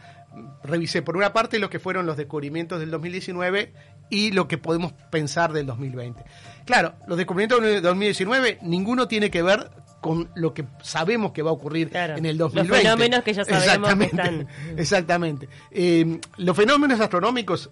revisé 0.62 1.02
por 1.02 1.16
una 1.16 1.32
parte 1.32 1.58
lo 1.58 1.70
que 1.70 1.78
fueron 1.78 2.06
los 2.06 2.16
descubrimientos 2.16 2.80
del 2.80 2.90
2019 2.90 3.72
y 4.10 4.30
lo 4.32 4.48
que 4.48 4.58
podemos 4.58 4.92
pensar 5.10 5.52
del 5.52 5.66
2020. 5.66 6.24
Claro, 6.64 6.94
los 7.06 7.16
descubrimientos 7.16 7.62
del 7.62 7.82
2019, 7.82 8.58
ninguno 8.62 9.08
tiene 9.08 9.30
que 9.30 9.42
ver 9.42 9.70
con 10.00 10.30
lo 10.36 10.54
que 10.54 10.64
sabemos 10.82 11.32
que 11.32 11.42
va 11.42 11.50
a 11.50 11.54
ocurrir 11.54 11.90
Claro, 11.90 12.16
en 12.16 12.24
el 12.26 12.36
los 12.38 12.52
2020. 12.54 12.82
fenómenos 12.84 13.22
que 13.24 13.34
ya 13.34 13.44
sabemos 13.44 13.64
que 13.64 13.72
Exactamente, 13.74 14.16
están. 14.16 14.78
Exactamente. 14.78 15.48
Eh, 15.70 16.20
los 16.36 16.56
fenómenos 16.56 17.00
astronómicos 17.00 17.70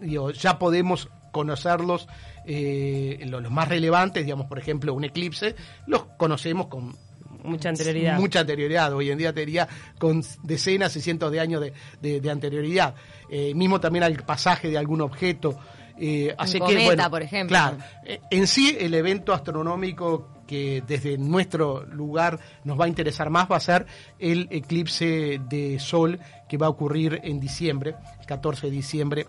digo, 0.00 0.30
ya 0.32 0.58
podemos 0.58 1.08
conocerlos, 1.30 2.08
eh, 2.46 3.20
lo- 3.26 3.40
los 3.40 3.50
más 3.52 3.68
relevantes, 3.68 4.24
digamos, 4.24 4.46
por 4.46 4.58
ejemplo, 4.58 4.92
un 4.92 5.04
eclipse, 5.04 5.54
los 5.86 6.04
conocemos 6.18 6.66
con 6.66 6.96
Mucha 7.44 7.68
anterioridad. 7.70 8.18
mucha 8.18 8.40
anterioridad. 8.40 8.92
Hoy 8.94 9.10
en 9.10 9.18
día 9.18 9.32
te 9.32 9.40
diría 9.40 9.68
con 9.98 10.22
decenas 10.42 10.94
y 10.96 11.00
cientos 11.00 11.30
de 11.32 11.40
años 11.40 11.60
de, 11.60 11.72
de- 12.00 12.20
de 12.20 12.30
anterioridad. 12.30 12.94
Eh, 13.30 13.54
mismo 13.54 13.80
también 13.80 14.04
al 14.04 14.14
pasaje 14.24 14.68
de 14.68 14.78
algún 14.78 15.00
objeto. 15.00 15.58
Eh, 15.98 16.34
así 16.38 16.54
que, 16.54 16.60
cometa, 16.60 16.84
bueno, 16.84 17.10
por 17.10 17.22
ejemplo. 17.22 17.48
Claro, 17.56 17.76
eh, 18.04 18.20
en 18.30 18.46
sí 18.46 18.76
el 18.80 18.94
evento 18.94 19.32
astronómico 19.32 20.28
que 20.46 20.82
desde 20.86 21.16
nuestro 21.18 21.84
lugar 21.86 22.38
nos 22.64 22.78
va 22.78 22.86
a 22.86 22.88
interesar 22.88 23.30
más 23.30 23.50
va 23.50 23.56
a 23.56 23.60
ser 23.60 23.86
el 24.18 24.48
eclipse 24.50 25.40
de 25.48 25.78
sol 25.78 26.18
que 26.48 26.56
va 26.58 26.66
a 26.66 26.70
ocurrir 26.70 27.20
en 27.22 27.40
diciembre, 27.40 27.94
el 28.20 28.26
14 28.26 28.66
de 28.66 28.72
diciembre 28.72 29.26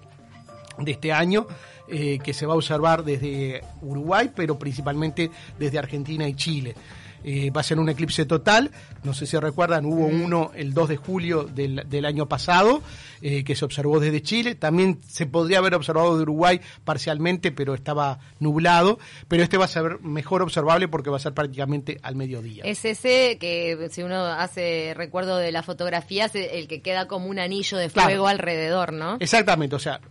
de 0.79 0.91
este 0.91 1.13
año, 1.13 1.45
eh, 1.87 2.17
que 2.23 2.33
se 2.33 2.45
va 2.45 2.53
a 2.53 2.57
observar 2.57 3.03
desde 3.03 3.61
Uruguay, 3.81 4.31
pero 4.35 4.57
principalmente 4.57 5.29
desde 5.59 5.77
Argentina 5.79 6.27
y 6.27 6.33
Chile. 6.33 6.75
Eh, 7.23 7.51
va 7.51 7.61
a 7.61 7.63
ser 7.63 7.79
un 7.79 7.87
eclipse 7.89 8.25
total, 8.25 8.69
no 9.03 9.13
sé 9.13 9.25
si 9.25 9.37
recuerdan, 9.37 9.85
hubo 9.85 10.05
uno 10.07 10.51
el 10.55 10.73
2 10.73 10.89
de 10.89 10.97
julio 10.97 11.43
del, 11.43 11.83
del 11.87 12.05
año 12.05 12.27
pasado, 12.27 12.81
eh, 13.21 13.43
que 13.45 13.55
se 13.55 13.63
observó 13.63 13.99
desde 14.01 14.21
Chile, 14.21 14.55
también 14.55 14.99
se 15.07 15.25
podría 15.25 15.59
haber 15.59 15.73
observado 15.75 16.17
de 16.17 16.23
Uruguay 16.23 16.59
parcialmente, 16.83 17.51
pero 17.51 17.73
estaba 17.75 18.19
nublado, 18.39 18.99
pero 19.29 19.41
este 19.43 19.57
va 19.57 19.65
a 19.65 19.69
ser 19.69 20.01
mejor 20.01 20.41
observable 20.41 20.87
porque 20.89 21.09
va 21.09 21.17
a 21.17 21.19
ser 21.21 21.33
prácticamente 21.33 21.99
al 22.03 22.15
mediodía. 22.15 22.63
Es 22.65 22.83
ese 22.83 23.37
que, 23.39 23.87
si 23.91 24.03
uno 24.03 24.25
hace 24.25 24.93
recuerdo 24.95 25.37
de 25.37 25.51
la 25.51 25.63
fotografía, 25.63 26.25
es 26.25 26.35
el 26.35 26.67
que 26.67 26.81
queda 26.81 27.07
como 27.07 27.27
un 27.27 27.39
anillo 27.39 27.77
de 27.77 27.89
Claro. 27.89 28.09
fuego 28.09 28.27
alrededor, 28.27 28.91
¿no? 28.91 29.17
Exactamente, 29.19 29.75
o 29.75 29.79
sea, 29.79 30.01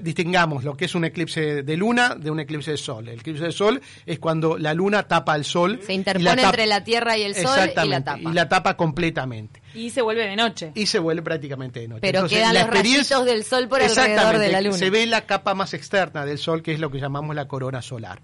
distingamos 0.00 0.64
lo 0.64 0.76
que 0.76 0.86
es 0.86 0.94
un 0.94 1.04
eclipse 1.04 1.62
de 1.62 1.76
luna 1.76 2.14
de 2.14 2.30
un 2.30 2.40
eclipse 2.40 2.70
de 2.72 2.76
sol. 2.76 3.08
El 3.08 3.20
eclipse 3.20 3.44
de 3.44 3.52
sol 3.52 3.80
es 4.04 4.18
cuando 4.18 4.56
la 4.58 4.74
luna 4.74 5.02
tapa 5.04 5.32
al 5.34 5.44
sol. 5.44 5.80
Se 5.86 5.92
interpone 5.92 6.24
la 6.24 6.36
tapa- 6.36 6.48
entre 6.48 6.66
la 6.66 6.84
Tierra 6.84 7.16
y 7.18 7.22
el 7.22 7.34
sol 7.34 7.58
y 7.84 7.88
la 7.88 8.02
tapa. 8.04 8.18
Y 8.20 8.32
la 8.32 8.48
tapa 8.48 8.76
completamente. 8.76 9.60
Y 9.74 9.90
se 9.90 10.00
vuelve 10.02 10.26
de 10.26 10.36
noche. 10.36 10.72
Y 10.74 10.86
se 10.86 10.98
vuelve 10.98 11.22
prácticamente 11.22 11.80
de 11.80 11.88
noche. 11.88 12.00
Pero 12.00 12.26
quedan 12.26 12.54
la 12.54 12.62
los 12.62 12.70
rayitos 12.70 13.24
del 13.26 13.44
sol 13.44 13.68
por 13.68 13.82
alrededor 13.82 14.38
de 14.38 14.50
la 14.52 14.60
luna. 14.60 14.76
Se 14.76 14.90
ve 14.90 15.06
la 15.06 15.26
capa 15.26 15.54
más 15.54 15.74
externa 15.74 16.24
del 16.24 16.38
sol, 16.38 16.62
que 16.62 16.72
es 16.72 16.80
lo 16.80 16.90
que 16.90 16.98
llamamos 16.98 17.36
la 17.36 17.46
corona 17.46 17.82
solar. 17.82 18.20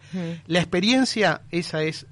La 0.46 0.58
experiencia, 0.60 1.42
esa 1.50 1.82
es 1.82 2.06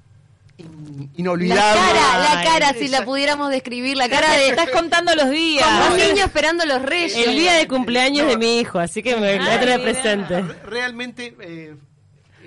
in- 0.61 1.09
La 1.13 1.19
inolvidable. 1.19 1.79
cara, 1.81 2.19
la 2.35 2.43
cara, 2.43 2.73
si 2.73 2.87
la 2.87 3.03
pudiéramos 3.05 3.49
describir, 3.49 3.97
la 3.97 4.07
cara 4.09 4.31
de 4.33 4.49
Estás 4.49 4.69
contando 4.69 5.13
los 5.15 5.29
días. 5.29 5.65
como 5.67 5.93
un 5.93 5.99
niño 5.99 6.23
esperando 6.25 6.65
los 6.65 6.81
reyes. 6.81 7.15
el 7.27 7.35
día 7.35 7.53
de 7.53 7.67
cumpleaños 7.67 8.23
No. 8.25 8.29
de 8.31 8.37
mi 8.37 8.59
hijo, 8.59 8.79
así 8.79 9.01
que 9.03 9.15
me 9.17 9.35
voy 9.37 9.47
a 9.47 9.59
tener 9.59 9.79
mira. 9.79 9.91
presente. 9.91 10.41
Re- 10.41 10.53
Realmente, 10.63 11.35
eh, 11.41 11.75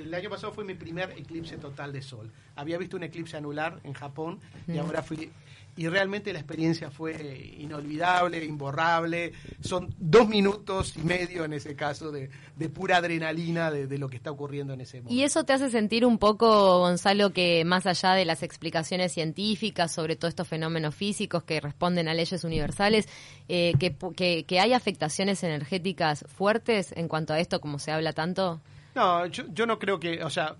el 0.02 0.14
año 0.14 0.30
pasado 0.30 0.52
fue 0.52 0.64
mi 0.64 0.74
primer 0.74 1.10
eclipse 1.16 1.56
total 1.56 1.92
de 1.92 2.02
sol. 2.02 2.30
Había 2.56 2.78
visto 2.78 2.96
un 2.96 3.02
eclipse 3.02 3.36
anular 3.36 3.80
en 3.84 3.92
Japón 3.94 4.40
y 4.68 4.78
ahora 4.78 5.02
fui. 5.02 5.30
Y 5.76 5.88
realmente 5.88 6.32
la 6.32 6.38
experiencia 6.38 6.90
fue 6.90 7.54
inolvidable, 7.58 8.44
imborrable. 8.44 9.32
Son 9.60 9.92
dos 9.98 10.28
minutos 10.28 10.96
y 10.96 11.00
medio 11.00 11.44
en 11.44 11.52
ese 11.52 11.74
caso 11.74 12.12
de, 12.12 12.30
de 12.56 12.68
pura 12.68 12.98
adrenalina 12.98 13.70
de, 13.70 13.86
de 13.86 13.98
lo 13.98 14.08
que 14.08 14.16
está 14.16 14.30
ocurriendo 14.30 14.72
en 14.72 14.82
ese 14.82 14.98
momento. 14.98 15.14
Y 15.14 15.24
eso 15.24 15.44
te 15.44 15.52
hace 15.52 15.70
sentir 15.70 16.06
un 16.06 16.18
poco, 16.18 16.78
Gonzalo, 16.78 17.32
que 17.32 17.64
más 17.64 17.86
allá 17.86 18.12
de 18.12 18.24
las 18.24 18.42
explicaciones 18.42 19.12
científicas 19.12 19.92
sobre 19.92 20.14
todos 20.14 20.30
estos 20.30 20.46
fenómenos 20.46 20.94
físicos 20.94 21.42
que 21.42 21.60
responden 21.60 22.08
a 22.08 22.14
leyes 22.14 22.44
universales, 22.44 23.08
eh, 23.48 23.74
que, 23.80 23.96
que, 24.16 24.44
que 24.44 24.60
hay 24.60 24.72
afectaciones 24.74 25.42
energéticas 25.42 26.24
fuertes 26.28 26.92
en 26.96 27.08
cuanto 27.08 27.32
a 27.32 27.40
esto, 27.40 27.60
como 27.60 27.78
se 27.78 27.90
habla 27.90 28.12
tanto. 28.12 28.60
No, 28.94 29.26
yo, 29.26 29.44
yo 29.52 29.66
no 29.66 29.78
creo 29.80 29.98
que, 29.98 30.22
o 30.22 30.30
sea, 30.30 30.54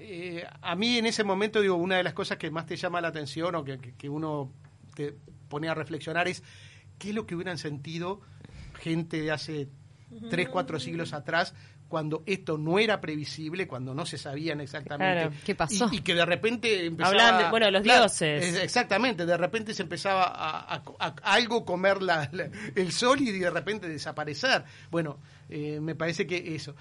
eh, 0.00 0.46
a 0.62 0.74
mí 0.76 0.98
en 0.98 1.06
ese 1.06 1.24
momento, 1.24 1.60
digo, 1.60 1.76
una 1.76 1.96
de 1.96 2.02
las 2.02 2.14
cosas 2.14 2.38
que 2.38 2.50
más 2.50 2.66
te 2.66 2.76
llama 2.76 3.00
la 3.00 3.08
atención 3.08 3.54
o 3.54 3.64
que, 3.64 3.78
que- 3.78 3.94
que 3.94 4.08
uno 4.08 4.52
te 4.94 5.14
pone 5.48 5.68
a 5.68 5.74
reflexionar 5.74 6.28
es 6.28 6.42
qué 6.98 7.10
es 7.10 7.14
lo 7.14 7.26
que 7.26 7.34
hubieran 7.34 7.58
sentido 7.58 8.20
gente 8.80 9.20
de 9.20 9.30
hace 9.30 9.68
tres, 10.30 10.48
cuatro 10.48 10.78
siglos 10.80 11.12
atrás 11.12 11.54
cuando 11.88 12.22
esto 12.26 12.58
no 12.58 12.78
era 12.78 13.00
previsible, 13.00 13.66
cuando 13.66 13.94
no 13.94 14.04
se 14.04 14.18
sabían 14.18 14.60
exactamente 14.60 15.22
Claro. 15.22 15.34
¿Qué 15.44 15.54
pasó? 15.54 15.88
Y, 15.90 15.96
y 15.96 16.00
que 16.00 16.14
de 16.14 16.26
repente 16.26 16.84
empezaba... 16.84 17.10
Hablaban 17.12 17.44
de- 17.44 17.50
bueno, 17.50 17.70
los 17.70 17.82
dioses. 17.82 18.44
es- 18.44 18.62
exactamente, 18.62 19.24
de 19.24 19.36
repente 19.38 19.72
se 19.72 19.82
empezaba 19.84 20.24
a, 20.24 20.74
a- 20.74 20.82
a- 20.98 21.06
a 21.22 21.32
algo 21.32 21.64
comer 21.64 22.02
la- 22.02 22.28
la- 22.32 22.50
el 22.74 22.92
sol 22.92 23.20
y 23.22 23.32
de 23.38 23.48
repente 23.50 23.88
desaparecer. 23.88 24.64
Bueno, 24.90 25.18
eh, 25.48 25.80
me 25.80 25.94
parece 25.94 26.26
que 26.26 26.54
eso. 26.54 26.74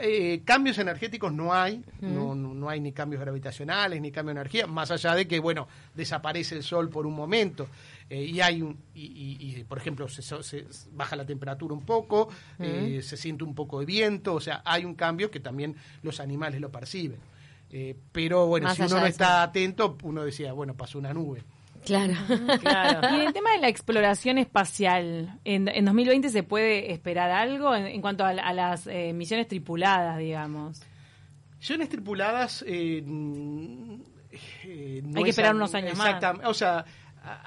Eh, 0.00 0.42
cambios 0.44 0.78
energéticos 0.78 1.32
no 1.32 1.52
hay, 1.52 1.84
no, 2.00 2.34
no, 2.34 2.54
no 2.54 2.68
hay 2.70 2.80
ni 2.80 2.92
cambios 2.92 3.20
gravitacionales, 3.20 4.00
ni 4.00 4.10
cambio 4.10 4.34
de 4.34 4.40
energía, 4.40 4.66
más 4.66 4.90
allá 4.90 5.14
de 5.14 5.28
que, 5.28 5.38
bueno, 5.38 5.68
desaparece 5.94 6.56
el 6.56 6.62
sol 6.62 6.88
por 6.88 7.06
un 7.06 7.14
momento 7.14 7.68
eh, 8.08 8.22
y 8.24 8.40
hay 8.40 8.62
un, 8.62 8.78
y, 8.94 9.02
y- 9.02 9.56
y, 9.60 9.64
por 9.64 9.76
ejemplo, 9.78 10.08
se, 10.08 10.22
se 10.22 10.66
baja 10.92 11.16
la 11.16 11.26
temperatura 11.26 11.74
un 11.74 11.84
poco, 11.84 12.28
eh, 12.58 13.00
se 13.02 13.16
siente 13.16 13.44
un 13.44 13.54
poco 13.54 13.80
de 13.80 13.86
viento, 13.86 14.34
o 14.34 14.40
sea, 14.40 14.62
hay 14.64 14.84
un 14.84 14.94
cambio 14.94 15.30
que 15.30 15.40
también 15.40 15.76
los 16.02 16.18
animales 16.20 16.60
lo 16.60 16.70
perciben. 16.72 17.18
Eh, 17.70 17.96
pero 18.12 18.46
bueno, 18.46 18.68
Más 18.68 18.76
si 18.76 18.82
uno 18.82 19.00
no 19.00 19.06
está 19.10 19.42
atento, 19.42 19.98
uno 20.02 20.24
decía, 20.24 20.52
bueno, 20.52 20.74
pasó 20.74 20.98
una 20.98 21.12
nube. 21.12 21.42
Claro. 21.84 22.14
Claro. 22.60 23.00
Y 23.12 23.20
en 23.20 23.26
el 23.28 23.32
tema 23.32 23.50
de 23.52 23.58
la 23.58 23.68
exploración 23.68 24.38
espacial, 24.38 25.38
¿en, 25.44 25.68
en 25.68 25.84
2020 25.84 26.28
se 26.30 26.42
puede 26.42 26.92
esperar 26.92 27.30
algo 27.30 27.74
en, 27.74 27.86
en 27.86 28.00
cuanto 28.00 28.24
a, 28.24 28.30
a 28.30 28.52
las 28.52 28.86
eh, 28.86 29.12
misiones 29.12 29.48
tripuladas, 29.48 30.18
digamos? 30.18 30.80
Misiones 31.58 31.88
tripuladas. 31.88 32.64
eh, 32.66 33.02
mm, 33.04 33.94
eh, 34.64 35.00
no 35.04 35.18
Hay 35.18 35.24
que 35.24 35.30
es 35.30 35.34
esperar 35.36 35.52
a- 35.52 35.56
unos 35.56 35.74
años 35.74 35.96
más. 35.96 36.14
exactam- 36.14 36.40
O 36.44 36.54
sea, 36.54 36.78
ha 36.78 36.84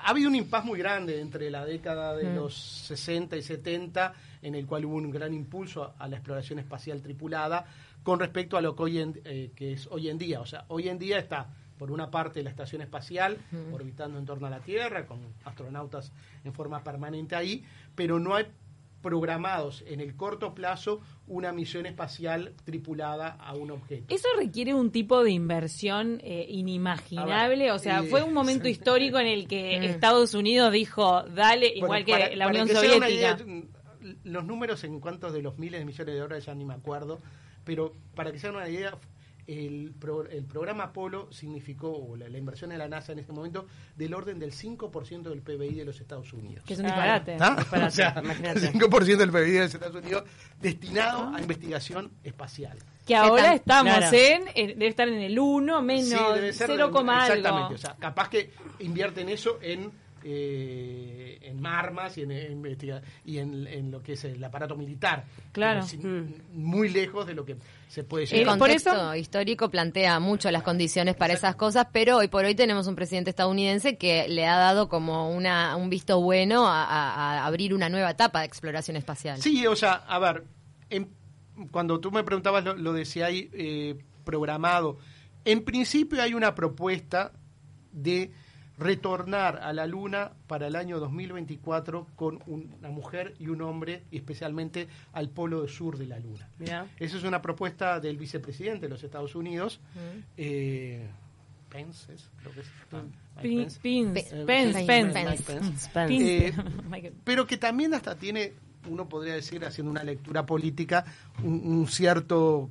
ha 0.06 0.10
habido 0.10 0.28
un 0.30 0.36
impas 0.36 0.66
muy 0.66 0.80
grande 0.80 1.22
entre 1.22 1.52
la 1.52 1.64
década 1.66 2.14
Mm. 2.16 2.18
de 2.18 2.34
los 2.36 2.56
60 2.56 3.38
y 3.38 3.42
70, 3.44 4.14
en 4.42 4.56
el 4.56 4.66
cual 4.66 4.86
hubo 4.86 4.96
un 4.96 5.12
gran 5.12 5.34
impulso 5.34 5.84
a, 5.84 5.96
a 6.04 6.08
la 6.08 6.16
exploración 6.18 6.58
espacial 6.60 7.02
tripulada, 7.02 7.66
con 8.04 8.20
respecto 8.20 8.58
a 8.58 8.62
lo 8.62 8.76
que, 8.76 8.84
hoy 8.84 9.00
en, 9.00 9.22
eh, 9.26 9.52
que 9.56 9.74
es 9.74 9.88
hoy 9.92 10.10
en 10.10 10.18
día. 10.18 10.40
O 10.42 10.46
sea, 10.46 10.66
hoy 10.70 10.88
en 10.90 10.98
día 10.98 11.20
está, 11.20 11.48
por 11.78 11.92
una 11.92 12.10
parte, 12.12 12.42
la 12.44 12.50
estación 12.50 12.82
espacial 12.82 13.38
orbitando 13.72 14.18
en 14.20 14.26
torno 14.26 14.48
a 14.48 14.50
la 14.50 14.60
Tierra, 14.60 15.06
con 15.06 15.20
astronautas 15.46 16.12
en 16.44 16.54
forma 16.54 16.84
permanente 16.84 17.36
ahí, 17.36 17.64
pero 17.96 18.20
no 18.20 18.36
hay 18.36 18.46
programados 19.02 19.84
en 19.88 20.02
el 20.02 20.16
corto 20.16 20.54
plazo 20.56 21.02
una 21.28 21.54
misión 21.54 21.86
espacial 21.86 22.54
tripulada 22.66 23.30
a 23.40 23.54
un 23.54 23.72
objeto. 23.72 24.14
Eso 24.14 24.28
requiere 24.38 24.74
un 24.74 24.92
tipo 24.92 25.24
de 25.24 25.32
inversión 25.32 26.20
eh, 26.24 26.46
inimaginable. 26.50 27.56
Ver, 27.58 27.72
o 27.72 27.80
sea, 27.80 28.00
eh, 28.00 28.08
fue 28.08 28.24
un 28.24 28.34
momento 28.34 28.68
histórico 28.68 29.20
en 29.20 29.28
el 29.28 29.48
que 29.48 29.86
Estados 29.86 30.34
Unidos 30.34 30.72
dijo, 30.74 31.24
dale, 31.24 31.68
igual 31.76 32.04
que 32.06 32.12
para- 32.12 32.36
la 32.36 32.46
para 32.48 32.64
Unión 32.64 32.68
que 32.68 32.74
Soviética. 32.76 33.10
idea, 33.10 33.38
los 34.24 34.46
números 34.46 34.84
en 34.84 35.00
cuanto 35.00 35.32
de 35.32 35.42
los 35.42 35.58
miles 35.60 35.80
de 35.80 35.86
millones 35.86 36.14
de 36.16 36.20
dólares 36.20 36.46
ya 36.46 36.56
ni 36.56 36.66
me 36.66 36.74
acuerdo, 36.74 37.20
pero 37.64 37.94
para 38.16 38.32
que 38.32 38.40
se 38.40 38.48
hagan 38.48 38.58
una 38.62 38.70
idea, 38.70 38.98
el, 39.48 39.94
pro- 39.98 40.28
el 40.30 40.44
programa 40.44 40.84
Apolo 40.86 41.32
significó, 41.32 41.90
o 41.90 42.16
la, 42.18 42.28
la 42.28 42.38
inversión 42.38 42.70
de 42.70 42.78
la 42.78 42.88
NASA 42.88 43.14
en 43.14 43.20
ese 43.20 43.32
momento, 43.32 43.66
del 43.96 44.14
orden 44.14 44.38
del 44.40 44.52
5% 44.52 45.22
del 45.24 45.42
PBI 45.42 45.74
de 45.76 45.86
los 45.86 46.00
Estados 46.02 46.34
Unidos. 46.34 46.66
que 46.66 46.74
es 46.74 46.80
un 46.80 46.86
disparate. 46.86 47.38
¿Ah? 47.40 47.56
disparate, 47.58 47.88
O 47.88 47.92
sea, 47.92 48.22
imagínate. 48.24 48.74
5% 48.74 49.16
del 49.18 49.32
PBI 49.32 49.52
de 49.52 49.60
los 49.62 49.74
Estados 49.74 49.96
Unidos 49.96 50.24
destinado 50.62 51.34
a 51.34 51.40
investigación 51.42 52.12
espacial. 52.24 52.78
Que 53.06 53.16
ahora 53.16 53.54
estamos 53.54 53.96
Claro. 53.96 54.18
en, 54.18 54.44
en- 54.54 54.68
debe 54.80 54.88
estar 54.90 55.08
en 55.08 55.22
el 55.22 55.40
1, 55.40 55.82
menos 55.82 56.06
Sí, 56.10 56.16
debe 56.36 56.52
ser 56.52 56.68
0, 56.68 56.84
algo. 56.86 57.00
Exactamente, 57.12 57.76
o 57.76 57.78
sea, 57.78 57.96
capaz 57.98 58.30
que 58.30 58.52
invierten 58.80 59.30
eso 59.30 59.60
en 59.62 59.90
eh, 60.24 61.40
en 61.42 61.66
armas 61.66 62.18
y 62.18 62.22
en, 62.24 62.32
en 62.32 62.78
y 63.26 63.38
en, 63.38 63.68
en 63.68 63.92
lo 63.92 64.02
que 64.02 64.14
es 64.14 64.24
el 64.26 64.44
aparato 64.44 64.76
militar. 64.76 65.26
Claro. 65.52 65.82
Sin- 65.84 66.42
Muy 66.54 66.90
lejos 66.90 67.26
de 67.28 67.34
lo 67.34 67.46
que 67.46 67.56
se 67.88 68.04
puede 68.04 68.26
Eh, 68.26 68.28
El 68.32 68.40
llegar. 68.40 68.58
por 68.58 68.68
contexto 68.68 68.92
eso- 68.92 69.16
histórico 69.16 69.70
plantea 69.70 70.20
mucho 70.20 70.52
las 70.52 70.64
condiciones 70.64 71.16
para 71.16 71.34
esas 71.34 71.56
cosas, 71.56 71.88
pero 71.92 72.18
hoy 72.18 72.28
por 72.28 72.46
hoy 72.46 72.56
tenemos 72.56 72.88
un 72.88 72.96
presidente 72.96 73.30
estadounidense 73.30 73.98
que 73.98 74.28
le 74.28 74.46
ha 74.46 74.58
dado 74.58 74.90
como 74.90 75.30
una, 75.36 75.76
un 75.76 75.90
visto 75.90 76.20
bueno 76.22 76.68
a, 76.68 76.84
a- 76.84 77.14
a 77.40 77.46
abrir 77.46 77.74
una 77.74 77.90
nueva 77.90 78.12
etapa 78.12 78.42
de 78.42 78.46
exploración 78.48 78.98
espacial. 78.98 79.42
Sí, 79.42 79.66
o 79.68 79.76
sea, 79.76 79.94
a 79.94 80.20
ver, 80.20 80.44
en- 80.90 81.10
cuando 81.72 82.00
tú 82.00 82.12
me 82.12 82.24
preguntabas 82.24 82.64
lo, 82.64 82.76
lo 82.76 82.94
de 82.94 83.06
si 83.06 83.22
hay 83.22 83.50
eh, 83.54 83.96
programado, 84.24 84.98
en 85.46 85.64
principio 85.64 86.22
hay 86.22 86.34
una 86.34 86.54
propuesta 86.54 87.32
de 87.92 88.32
retornar 88.78 89.58
a 89.64 89.74
la 89.74 89.88
Luna 89.88 90.32
para 90.48 90.68
el 90.68 90.76
año 90.76 91.00
2024 91.00 92.08
con 92.16 92.40
un- 92.48 92.74
una 92.80 92.90
mujer 92.90 93.34
y 93.40 93.48
un 93.48 93.62
hombre, 93.62 94.04
y 94.12 94.18
especialmente 94.18 94.88
al 95.14 95.30
polo 95.30 95.68
sur 95.68 95.98
de 95.98 96.06
la 96.06 96.20
Luna. 96.20 96.48
Mirá. 96.60 96.86
Esa 97.00 97.18
es 97.18 97.24
una 97.24 97.42
propuesta 97.42 98.00
del 98.00 98.18
vicepresidente 98.18 98.82
de 98.82 98.90
los 98.90 99.04
Estados 99.04 99.36
Unidos, 99.36 99.80
eh, 100.38 101.08
Pence, 101.70 102.14
es, 102.14 102.30
creo 102.40 102.54
que 102.54 102.62
es. 102.62 102.68
Pence. 103.42 103.80
Eh, 106.48 106.54
pero 107.24 107.46
que 107.46 107.58
también 107.58 107.94
hasta 107.94 108.16
tiene, 108.16 108.54
uno 108.90 109.10
podría 109.10 109.34
decir, 109.34 109.66
haciendo 109.66 109.92
una 109.92 110.04
lectura 110.04 110.46
política, 110.46 111.04
un, 111.44 111.62
un 111.68 111.88
cierto 111.88 112.70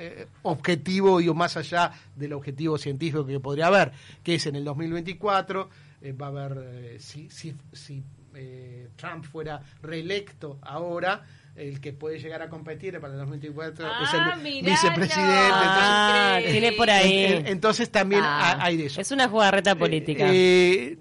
eh, 0.00 0.26
objetivo, 0.42 1.20
y 1.20 1.32
más 1.34 1.56
allá 1.56 1.92
del 2.16 2.32
objetivo 2.32 2.78
científico 2.78 3.24
que 3.26 3.38
podría 3.40 3.66
haber, 3.68 3.92
que 4.22 4.34
es 4.36 4.46
en 4.46 4.56
el 4.56 4.64
2024, 4.64 5.68
eh, 6.02 6.12
va 6.12 6.26
a 6.26 6.28
haber, 6.30 6.58
eh, 6.64 6.96
si, 7.00 7.28
si, 7.30 7.54
si 7.72 8.02
eh, 8.34 8.88
Trump 8.96 9.24
fuera 9.24 9.60
reelecto 9.82 10.58
ahora, 10.62 11.24
el 11.56 11.80
que 11.80 11.92
puede 11.92 12.18
llegar 12.20 12.40
a 12.42 12.48
competir 12.48 12.98
para 13.00 13.12
el 13.12 13.18
2024 13.18 13.84
es 13.86 13.92
Ah, 14.14 14.32
el 14.36 14.42
miralo. 14.42 14.70
vicepresidente. 14.70 15.20
Ah, 15.52 16.34
Entonces, 16.38 16.52
tiene 16.52 16.72
por 16.76 16.90
ahí. 16.90 17.24
en- 17.24 17.46
entonces 17.48 17.90
también 17.90 18.22
Ah. 18.24 18.52
ha- 18.52 18.64
hay 18.64 18.76
de 18.76 18.86
eso. 18.86 19.00
Es 19.00 19.10
una 19.10 19.28
jugarreta 19.28 19.74
política. 19.74 20.26
Eh, 20.32 20.96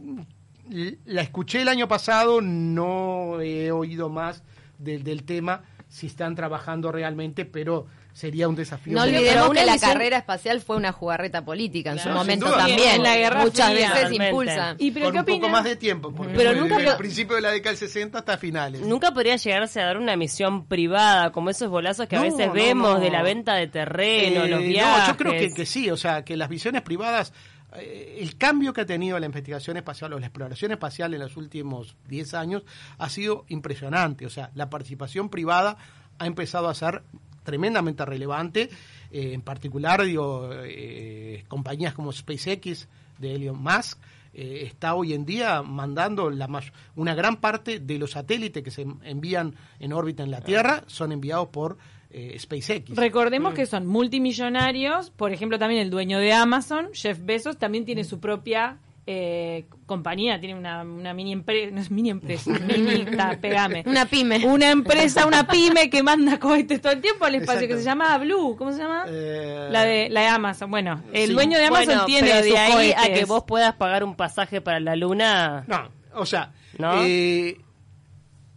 eh, 0.71 0.97
la 1.05 1.21
escuché 1.21 1.61
el 1.61 1.67
año 1.67 1.87
pasado, 1.87 2.41
no 2.41 3.39
he 3.41 3.71
oído 3.71 4.09
más 4.09 4.43
del, 4.79 5.03
del 5.03 5.23
tema, 5.23 5.61
si 5.87 6.07
están 6.07 6.35
trabajando 6.35 6.91
realmente, 6.91 7.45
pero 7.45 7.85
sería 8.19 8.49
un 8.49 8.55
desafío. 8.55 8.93
No 8.93 9.03
olvidemos 9.03 9.49
una 9.49 9.61
que 9.61 9.65
la 9.65 9.79
carrera 9.79 10.17
espacial 10.17 10.59
fue 10.61 10.75
una 10.75 10.91
jugarreta 10.91 11.43
política 11.45 11.91
en 11.91 11.95
Claro, 11.97 12.11
su 12.11 12.17
momento 12.17 12.51
también. 12.51 12.95
En 12.95 13.03
la 13.03 13.15
Guerra 13.15 13.41
Muchas 13.45 13.71
Fría. 13.71 13.93
veces 13.93 14.11
impulsa. 14.11 14.75
¿Y 14.77 14.91
pero 14.91 15.05
con 15.05 15.13
qué 15.25 15.31
un 15.33 15.39
poco 15.39 15.49
más 15.51 15.63
de 15.63 15.75
tiempo, 15.77 16.11
porque 16.13 16.33
Pero 16.35 16.53
nunca 16.55 16.77
desde 16.77 16.91
el 16.91 16.97
principio 16.97 17.35
de 17.37 17.41
la 17.41 17.51
década 17.51 17.71
del 17.71 17.77
60 17.79 18.19
hasta 18.19 18.37
finales. 18.37 18.81
Nunca 18.81 19.13
podría 19.13 19.37
llegarse 19.37 19.81
a 19.81 19.85
dar 19.85 19.97
una 19.97 20.17
misión 20.17 20.65
privada, 20.65 21.31
como 21.31 21.49
esos 21.49 21.69
bolazos 21.69 22.07
que 22.07 22.15
a 22.17 22.19
No, 22.19 22.25
veces 22.25 22.47
no, 22.47 22.53
vemos 22.53 22.95
no. 22.95 22.99
de 22.99 23.09
la 23.09 23.23
venta 23.23 23.55
de 23.55 23.67
terreno, 23.67 24.43
Eh, 24.43 24.47
los 24.49 24.59
no, 24.59 24.65
viajes. 24.67 25.07
yo 25.07 25.17
creo 25.17 25.31
que, 25.31 25.53
que 25.53 25.65
sí, 25.65 25.89
o 25.89 25.95
sea, 25.97 26.23
que 26.25 26.35
las 26.35 26.49
visiones 26.49 26.81
privadas, 26.81 27.31
eh, 27.77 28.17
el 28.19 28.35
cambio 28.37 28.73
que 28.73 28.81
ha 28.81 28.85
tenido 28.85 29.17
la 29.17 29.27
investigación 29.27 29.77
espacial 29.77 30.11
o 30.13 30.19
la 30.19 30.25
exploración 30.25 30.71
espacial 30.73 31.13
en 31.13 31.21
los 31.21 31.37
últimos 31.37 31.95
10 32.09 32.33
años 32.33 32.63
ha 32.97 33.07
sido 33.09 33.45
impresionante, 33.47 34.25
o 34.25 34.29
sea, 34.29 34.51
la 34.55 34.69
participación 34.69 35.29
privada 35.29 35.77
ha 36.17 36.25
empezado 36.25 36.67
a 36.67 36.73
ser 36.75 37.03
tremendamente 37.43 38.05
relevante, 38.05 38.69
eh, 39.11 39.33
en 39.33 39.41
particular, 39.41 40.03
digo, 40.03 40.49
eh, 40.53 41.43
compañías 41.47 41.93
como 41.93 42.11
SpaceX 42.11 42.87
de 43.17 43.35
Elon 43.35 43.61
Musk, 43.61 43.99
eh, 44.33 44.63
está 44.65 44.93
hoy 44.93 45.13
en 45.13 45.25
día 45.25 45.63
mandando 45.63 46.29
la 46.29 46.47
una 46.95 47.15
gran 47.15 47.37
parte 47.37 47.79
de 47.79 47.97
los 47.97 48.11
satélites 48.11 48.63
que 48.63 48.69
se 48.69 48.85
envían 49.03 49.55
en 49.79 49.91
órbita 49.91 50.23
en 50.23 50.31
la 50.31 50.41
Tierra 50.41 50.83
son 50.85 51.11
enviados 51.11 51.47
por 51.47 51.77
eh, 52.11 52.37
SpaceX. 52.39 52.95
Recordemos 52.95 53.53
que 53.53 53.65
son 53.65 53.87
multimillonarios, 53.87 55.09
por 55.09 55.31
ejemplo 55.33 55.57
también 55.57 55.81
el 55.81 55.89
dueño 55.89 56.19
de 56.19 56.33
Amazon, 56.33 56.89
Jeff 56.93 57.19
Bezos, 57.23 57.57
también 57.57 57.85
tiene 57.85 58.03
su 58.03 58.19
propia 58.19 58.77
eh, 59.11 59.65
compañía, 59.87 60.39
tiene 60.39 60.53
una, 60.53 60.83
una 60.83 61.15
mini 61.15 61.31
empresa, 61.31 61.71
no 61.73 61.81
es 61.81 61.89
mini 61.89 62.11
empresa, 62.11 62.51
mini, 62.59 63.05
ta, 63.05 63.39
pegame. 63.41 63.83
Una 63.87 64.05
pyme. 64.05 64.45
Una 64.45 64.69
empresa, 64.69 65.25
una 65.25 65.47
pyme 65.47 65.89
que 65.89 66.03
manda 66.03 66.39
cohetes 66.39 66.79
todo 66.79 66.93
el 66.93 67.01
tiempo 67.01 67.25
al 67.25 67.33
espacio, 67.33 67.67
que 67.67 67.75
se 67.77 67.83
llama 67.83 68.15
Blue, 68.19 68.55
¿cómo 68.55 68.71
se 68.71 68.77
llama? 68.77 69.05
Eh, 69.07 69.67
la 69.71 69.83
de 69.83 70.09
la 70.09 70.21
de 70.21 70.27
Amazon. 70.27 70.69
Bueno, 70.69 71.01
el 71.11 71.29
sí. 71.29 71.33
dueño 71.33 71.57
de 71.57 71.65
Amazon 71.65 71.87
Bueno, 71.87 72.05
tiene 72.05 72.27
pero 72.29 72.43
de 72.43 72.49
sus 72.51 72.59
ahí 72.59 72.91
a 72.95 73.11
que 73.11 73.25
vos 73.25 73.45
puedas 73.47 73.73
pagar 73.77 74.03
un 74.03 74.15
pasaje 74.15 74.61
para 74.61 74.79
la 74.79 74.95
luna. 74.95 75.63
No, 75.65 75.89
o 76.13 76.27
sea, 76.27 76.51
¿No? 76.77 77.03
eh, 77.03 77.57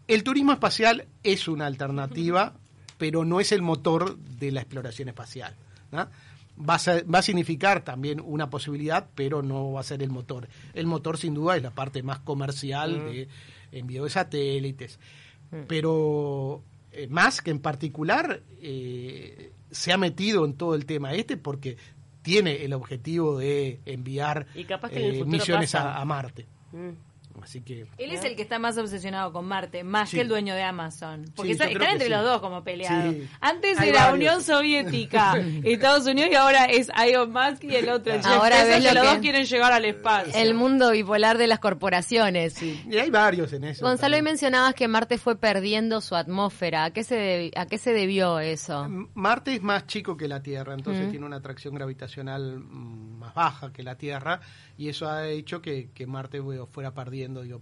el 0.09 0.23
turismo 0.23 0.53
espacial 0.53 1.07
es 1.23 1.49
una 1.49 1.65
alternativa, 1.65 2.53
pero 2.99 3.25
no 3.25 3.41
es 3.41 3.53
el 3.53 3.63
motor 3.63 4.19
de 4.19 4.53
la 4.53 4.61
exploración 4.61 5.09
espacial. 5.09 5.57
¿no? 5.93 6.09
Va, 6.59 6.75
a 6.75 6.79
ser- 6.79 7.13
va 7.13 7.21
a 7.21 7.23
significar 7.23 7.83
también 7.83 8.21
una 8.25 8.51
posibilidad, 8.51 9.09
pero 9.15 9.43
no 9.43 9.73
va 9.73 9.81
a 9.81 9.85
ser 9.85 10.03
el 10.03 10.11
motor. 10.11 10.49
El 10.75 10.87
motor, 10.87 11.17
sin 11.17 11.35
duda, 11.35 11.57
es 11.57 11.63
la 11.63 11.71
parte 11.71 12.03
más 12.03 12.19
comercial 12.21 13.05
de 13.13 13.29
envío 13.73 14.05
de 14.05 14.11
satélites. 14.11 14.99
Pero 15.67 16.63
eh, 16.93 17.07
más 17.09 17.41
que 17.43 17.51
en 17.51 17.59
particular 17.61 18.43
eh, 18.61 19.53
se 19.71 19.93
ha 19.93 19.99
metido 19.99 20.45
en 20.45 20.55
todo 20.55 20.75
el 20.75 20.87
tema 20.87 21.13
este 21.15 21.37
porque 21.37 21.77
tiene 22.23 22.65
el 22.65 22.73
objetivo 22.73 23.39
de 23.39 23.81
enviar 23.85 24.47
Y 24.55 24.65
capaz 24.65 24.91
que 24.91 24.99
en 24.99 25.15
el 25.15 25.21
eh, 25.23 25.25
misiones 25.25 25.75
a 25.75 26.05
Marte. 26.05 26.47
Mm. 26.73 26.91
Así 27.41 27.61
que 27.63 27.87
Él 27.99 28.11
es 28.13 28.25
el 28.25 28.37
que 28.37 28.43
está 28.43 28.59
más 28.59 28.77
obsesionado 28.79 29.33
con 29.33 29.47
Marte, 29.47 29.85
más 29.85 30.11
Sí. 30.11 30.17
que 30.17 30.23
el 30.23 30.29
dueño 30.29 30.55
de 30.55 30.63
Amazon. 30.63 31.25
Porque 31.35 31.49
Sí, 31.49 31.53
está- 31.53 31.65
están 31.71 31.91
entre 31.93 32.07
sí. 32.07 32.11
los 32.11 32.23
dos 32.25 32.41
como 32.41 32.63
peleados. 32.65 33.15
Sí. 33.15 33.29
Antes 33.41 33.79
Hay 33.79 33.89
era 33.91 34.01
varios. 34.11 34.15
Unión 34.15 34.43
Soviética, 34.43 35.35
Estados 35.65 36.07
Unidos, 36.07 36.31
y 36.31 36.35
ahora 36.35 36.65
es 36.67 36.91
Elon 37.03 37.33
Musk 37.33 37.65
y 37.65 37.77
el 37.77 37.89
otro. 37.89 38.13
el 38.13 38.23
Jeff 38.23 38.27
Ahora 38.31 38.57
Bezos, 38.65 38.69
ves 38.69 38.77
que 38.77 38.89
lo 38.89 38.95
los 38.95 39.03
que- 39.03 39.09
dos 39.09 39.19
quieren 39.23 39.45
llegar 39.47 39.73
al 39.73 39.85
espacio. 39.85 40.33
El 40.35 40.55
mundo 40.55 40.91
bipolar 40.93 41.39
de 41.39 41.47
las 41.47 41.59
corporaciones. 41.59 42.63
y 42.63 42.97
hay 42.99 43.11
varios 43.11 43.53
en 43.53 43.65
eso. 43.65 43.85
Gonzalo, 43.85 44.17
hoy 44.17 44.23
mencionabas 44.23 44.75
que 44.75 44.89
Marte 44.89 45.19
fue 45.19 45.37
perdiendo 45.37 46.01
su 46.01 46.15
atmósfera. 46.15 46.85
¿A 46.85 46.91
qué 46.93 47.05
se, 47.05 47.17
debi- 47.17 47.53
a 47.57 47.67
qué 47.67 47.79
se 47.79 47.93
debió 47.93 48.39
eso? 48.39 48.87
Marte 49.15 49.55
es 49.55 49.63
más 49.63 49.87
chico 49.87 50.17
que 50.17 50.29
la 50.29 50.43
Tierra, 50.43 50.75
entonces 50.75 51.11
tiene 51.11 51.27
una 51.27 51.37
atracción 51.37 51.75
gravitacional 51.75 52.59
mm, 52.61 53.19
más 53.19 53.35
baja 53.35 53.73
que 53.73 53.83
la 53.83 53.97
Tierra 53.97 54.41
y 54.77 54.89
eso 54.89 55.09
ha 55.09 55.29
hecho 55.29 55.61
que, 55.63 55.91
que 55.95 56.07
Marte 56.07 56.41
fuera 56.73 56.93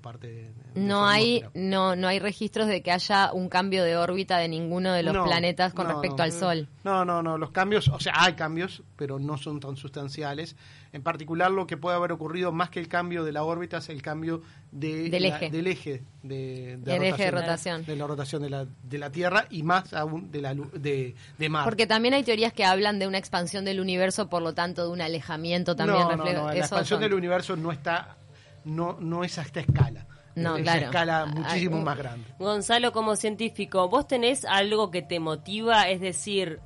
parte 0.01 0.27
de, 0.29 0.35
de 0.45 0.53
No 0.75 1.07
hay, 1.07 1.39
atmósfera. 1.39 1.65
no, 1.67 1.97
no 1.97 2.09
hay 2.09 2.19
registros 2.19 2.67
de 2.69 2.83
que 2.83 2.93
haya 2.93 3.33
un 3.33 3.49
cambio 3.49 3.85
de 3.85 3.97
órbita 3.97 4.39
de 4.39 4.49
ninguno 4.49 4.93
de 4.93 5.03
los 5.03 5.15
No, 5.15 5.25
planetas 5.25 5.73
con 5.75 5.87
no, 5.87 5.93
respecto 5.93 6.19
no. 6.19 6.23
al 6.25 6.33
Sol. 6.33 6.69
No, 6.85 7.05
no, 7.05 7.23
no, 7.23 7.37
los 7.39 7.51
cambios, 7.51 7.89
o 7.89 8.01
sea, 8.01 8.13
hay 8.17 8.35
cambios, 8.35 8.83
pero 8.97 9.19
no 9.19 9.37
son 9.37 9.61
tan 9.61 9.77
sustanciales. 9.77 10.57
En 10.93 11.03
particular, 11.03 11.51
lo 11.53 11.67
que 11.67 11.77
puede 11.77 11.97
haber 11.97 12.11
ocurrido 12.13 12.51
más 12.51 12.71
que 12.71 12.81
el 12.81 12.89
cambio 12.89 13.23
de 13.23 13.31
la 13.33 13.45
órbita 13.45 13.77
es 13.79 13.89
el 13.91 14.03
cambio 14.03 14.43
de 14.73 15.09
Del 15.09 15.23
la- 15.23 15.29
eje. 15.29 15.51
del 15.51 15.67
eje 15.69 16.03
de, 16.23 16.79
Del 16.79 17.03
eje 17.05 17.25
de 17.27 17.31
rotación. 17.31 17.85
de 17.85 17.97
la 17.97 18.07
rotación 18.07 18.43
de 18.43 18.51
la, 18.51 18.67
de 18.83 18.99
la 18.99 19.11
Tierra 19.11 19.47
y 19.51 19.63
más 19.63 19.93
aún 19.95 20.31
de 20.33 20.41
la 20.41 20.55
de, 20.55 21.15
de 21.39 21.49
Marte. 21.49 21.71
Porque 21.71 21.87
también 21.87 22.15
hay 22.15 22.25
teorías 22.25 22.53
que 22.53 22.65
hablan 22.65 22.99
de 22.99 23.07
una 23.07 23.19
expansión 23.19 23.65
del 23.65 23.79
universo, 23.81 24.29
por 24.29 24.43
lo 24.43 24.53
tanto 24.55 24.83
de 24.85 24.89
un 24.91 25.01
alejamiento 25.01 25.77
también. 25.77 26.09
refleja- 26.09 26.45
la 26.47 26.55
expansión 26.57 26.97
son- 26.99 27.03
del 27.03 27.15
universo 27.15 27.55
no 27.57 27.71
está, 27.71 28.17
no, 28.65 28.97
no 29.01 29.25
es 29.25 29.39
a 29.39 29.43
esta 29.43 29.61
escala. 29.61 30.07
No, 30.37 30.57
es 30.57 30.63
claro. 30.63 30.87
escala 30.87 31.27
muchísimo 31.27 31.79
un- 31.79 31.85
más 31.85 31.99
grande. 31.99 32.25
Gonzalo, 32.39 32.93
como 32.93 33.17
científico, 33.17 33.89
¿vos 33.89 34.07
tenés 34.07 34.45
algo 34.45 34.91
que 34.91 35.03
te 35.03 35.19
motiva? 35.21 35.89
Es 35.89 36.01
decir, 36.01 36.61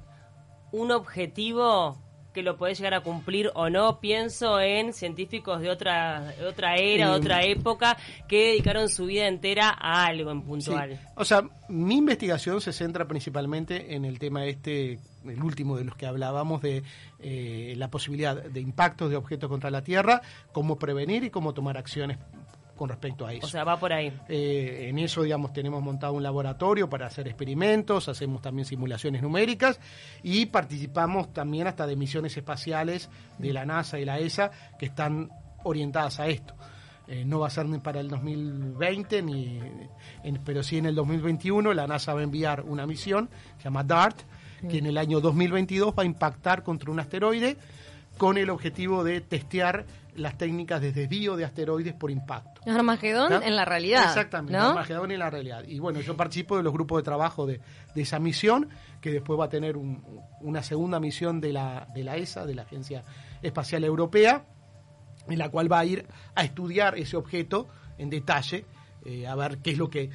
un 0.70 0.90
objetivo 0.92 1.98
que 2.34 2.42
lo 2.42 2.56
podés 2.56 2.78
llegar 2.78 2.94
a 2.94 3.00
cumplir 3.00 3.50
o 3.54 3.70
no. 3.70 4.00
Pienso 4.00 4.60
en 4.60 4.92
científicos 4.92 5.60
de 5.60 5.70
otra, 5.70 6.34
de 6.38 6.44
otra 6.44 6.74
era, 6.76 7.08
de 7.08 7.14
Eh, 7.14 7.16
otra 7.16 7.42
época, 7.44 7.96
que 8.28 8.48
dedicaron 8.48 8.88
su 8.88 9.06
vida 9.06 9.26
entera 9.28 9.70
a 9.70 10.04
algo 10.04 10.30
en 10.30 10.42
puntual. 10.42 10.90
Sí. 10.92 10.98
O 11.14 11.24
sea, 11.24 11.48
mi 11.68 11.96
investigación 11.96 12.60
se 12.60 12.72
centra 12.72 13.06
principalmente 13.06 13.94
en 13.94 14.04
el 14.04 14.18
tema 14.18 14.44
este, 14.44 14.98
el 15.24 15.42
último 15.42 15.76
de 15.76 15.84
los 15.84 15.94
que 15.94 16.06
hablábamos, 16.06 16.60
de 16.60 16.82
eh, 17.20 17.74
la 17.76 17.88
posibilidad 17.88 18.36
de 18.36 18.60
impactos 18.60 19.08
de 19.10 19.16
objetos 19.16 19.48
contra 19.48 19.70
la 19.70 19.82
Tierra, 19.82 20.20
cómo 20.52 20.76
prevenir 20.76 21.24
y 21.24 21.30
cómo 21.30 21.54
tomar 21.54 21.78
acciones 21.78 22.18
con 22.76 22.88
respecto 22.88 23.26
a 23.26 23.32
eso. 23.32 23.46
O 23.46 23.48
sea, 23.48 23.64
va 23.64 23.78
por 23.78 23.92
ahí. 23.92 24.12
Eh, 24.28 24.86
en 24.88 24.98
eso, 24.98 25.22
digamos, 25.22 25.52
tenemos 25.52 25.82
montado 25.82 26.12
un 26.14 26.22
laboratorio 26.22 26.88
para 26.90 27.06
hacer 27.06 27.26
experimentos, 27.28 28.08
hacemos 28.08 28.42
también 28.42 28.66
simulaciones 28.66 29.22
numéricas 29.22 29.78
y 30.22 30.46
participamos 30.46 31.32
también 31.32 31.66
hasta 31.66 31.86
de 31.86 31.94
misiones 31.96 32.36
espaciales 32.36 33.08
de 33.38 33.52
la 33.52 33.64
NASA 33.64 33.98
y 33.98 34.04
la 34.04 34.18
ESA 34.18 34.50
que 34.78 34.86
están 34.86 35.28
orientadas 35.62 36.18
a 36.20 36.26
esto. 36.26 36.54
Eh, 37.06 37.24
no 37.26 37.38
va 37.40 37.48
a 37.48 37.50
ser 37.50 37.66
ni 37.66 37.78
para 37.78 38.00
el 38.00 38.08
2020, 38.08 39.22
ni, 39.22 39.60
en- 40.22 40.40
pero 40.44 40.62
sí 40.62 40.78
en 40.78 40.86
el 40.86 40.94
2021 40.94 41.74
la 41.74 41.86
NASA 41.86 42.14
va 42.14 42.20
a 42.20 42.24
enviar 42.24 42.62
una 42.62 42.86
misión, 42.86 43.28
se 43.58 43.64
llama 43.64 43.84
DART, 43.84 44.16
que 44.68 44.78
en 44.78 44.86
el 44.86 44.96
año 44.96 45.20
2022 45.20 45.92
va 45.96 46.04
a 46.04 46.06
impactar 46.06 46.62
contra 46.62 46.90
un 46.90 46.98
asteroide 46.98 47.58
con 48.16 48.38
el 48.38 48.48
objetivo 48.48 49.04
de 49.04 49.20
testear 49.20 49.84
las 50.16 50.36
técnicas 50.38 50.80
de 50.80 50.92
desvío 50.92 51.36
de 51.36 51.44
asteroides 51.44 51.94
por 51.94 52.10
impacto. 52.10 52.60
Armagedón 52.70 53.30
¿no? 53.32 53.42
en 53.42 53.56
la 53.56 53.64
realidad. 53.64 54.04
Exactamente, 54.04 54.56
¿no? 54.58 54.68
Armagedón 54.70 55.10
en 55.10 55.18
la 55.18 55.30
realidad. 55.30 55.64
Y 55.66 55.78
bueno, 55.80 56.00
yo 56.00 56.16
participo 56.16 56.56
de 56.56 56.62
los 56.62 56.72
grupos 56.72 56.98
de 56.98 57.02
trabajo 57.02 57.46
de, 57.46 57.60
de 57.94 58.02
esa 58.02 58.18
misión, 58.18 58.68
que 59.00 59.10
después 59.10 59.38
va 59.38 59.46
a 59.46 59.48
tener 59.48 59.76
un- 59.76 60.02
una 60.40 60.62
segunda 60.62 61.00
misión 61.00 61.40
de 61.40 61.52
la, 61.52 61.88
de 61.94 62.04
la 62.04 62.16
ESA, 62.16 62.46
de 62.46 62.54
la 62.54 62.62
Agencia 62.62 63.04
Espacial 63.42 63.84
Europea, 63.84 64.44
en 65.28 65.38
la 65.38 65.48
cual 65.50 65.70
va 65.72 65.78
a 65.80 65.84
ir 65.84 66.06
a 66.34 66.44
estudiar 66.44 66.96
ese 66.98 67.16
objeto 67.16 67.68
en 67.98 68.10
detalle, 68.10 68.64
eh, 69.04 69.26
a 69.26 69.34
ver 69.34 69.58
qué 69.58 69.70
es 69.72 69.78
lo 69.78 69.88
que 69.88 70.10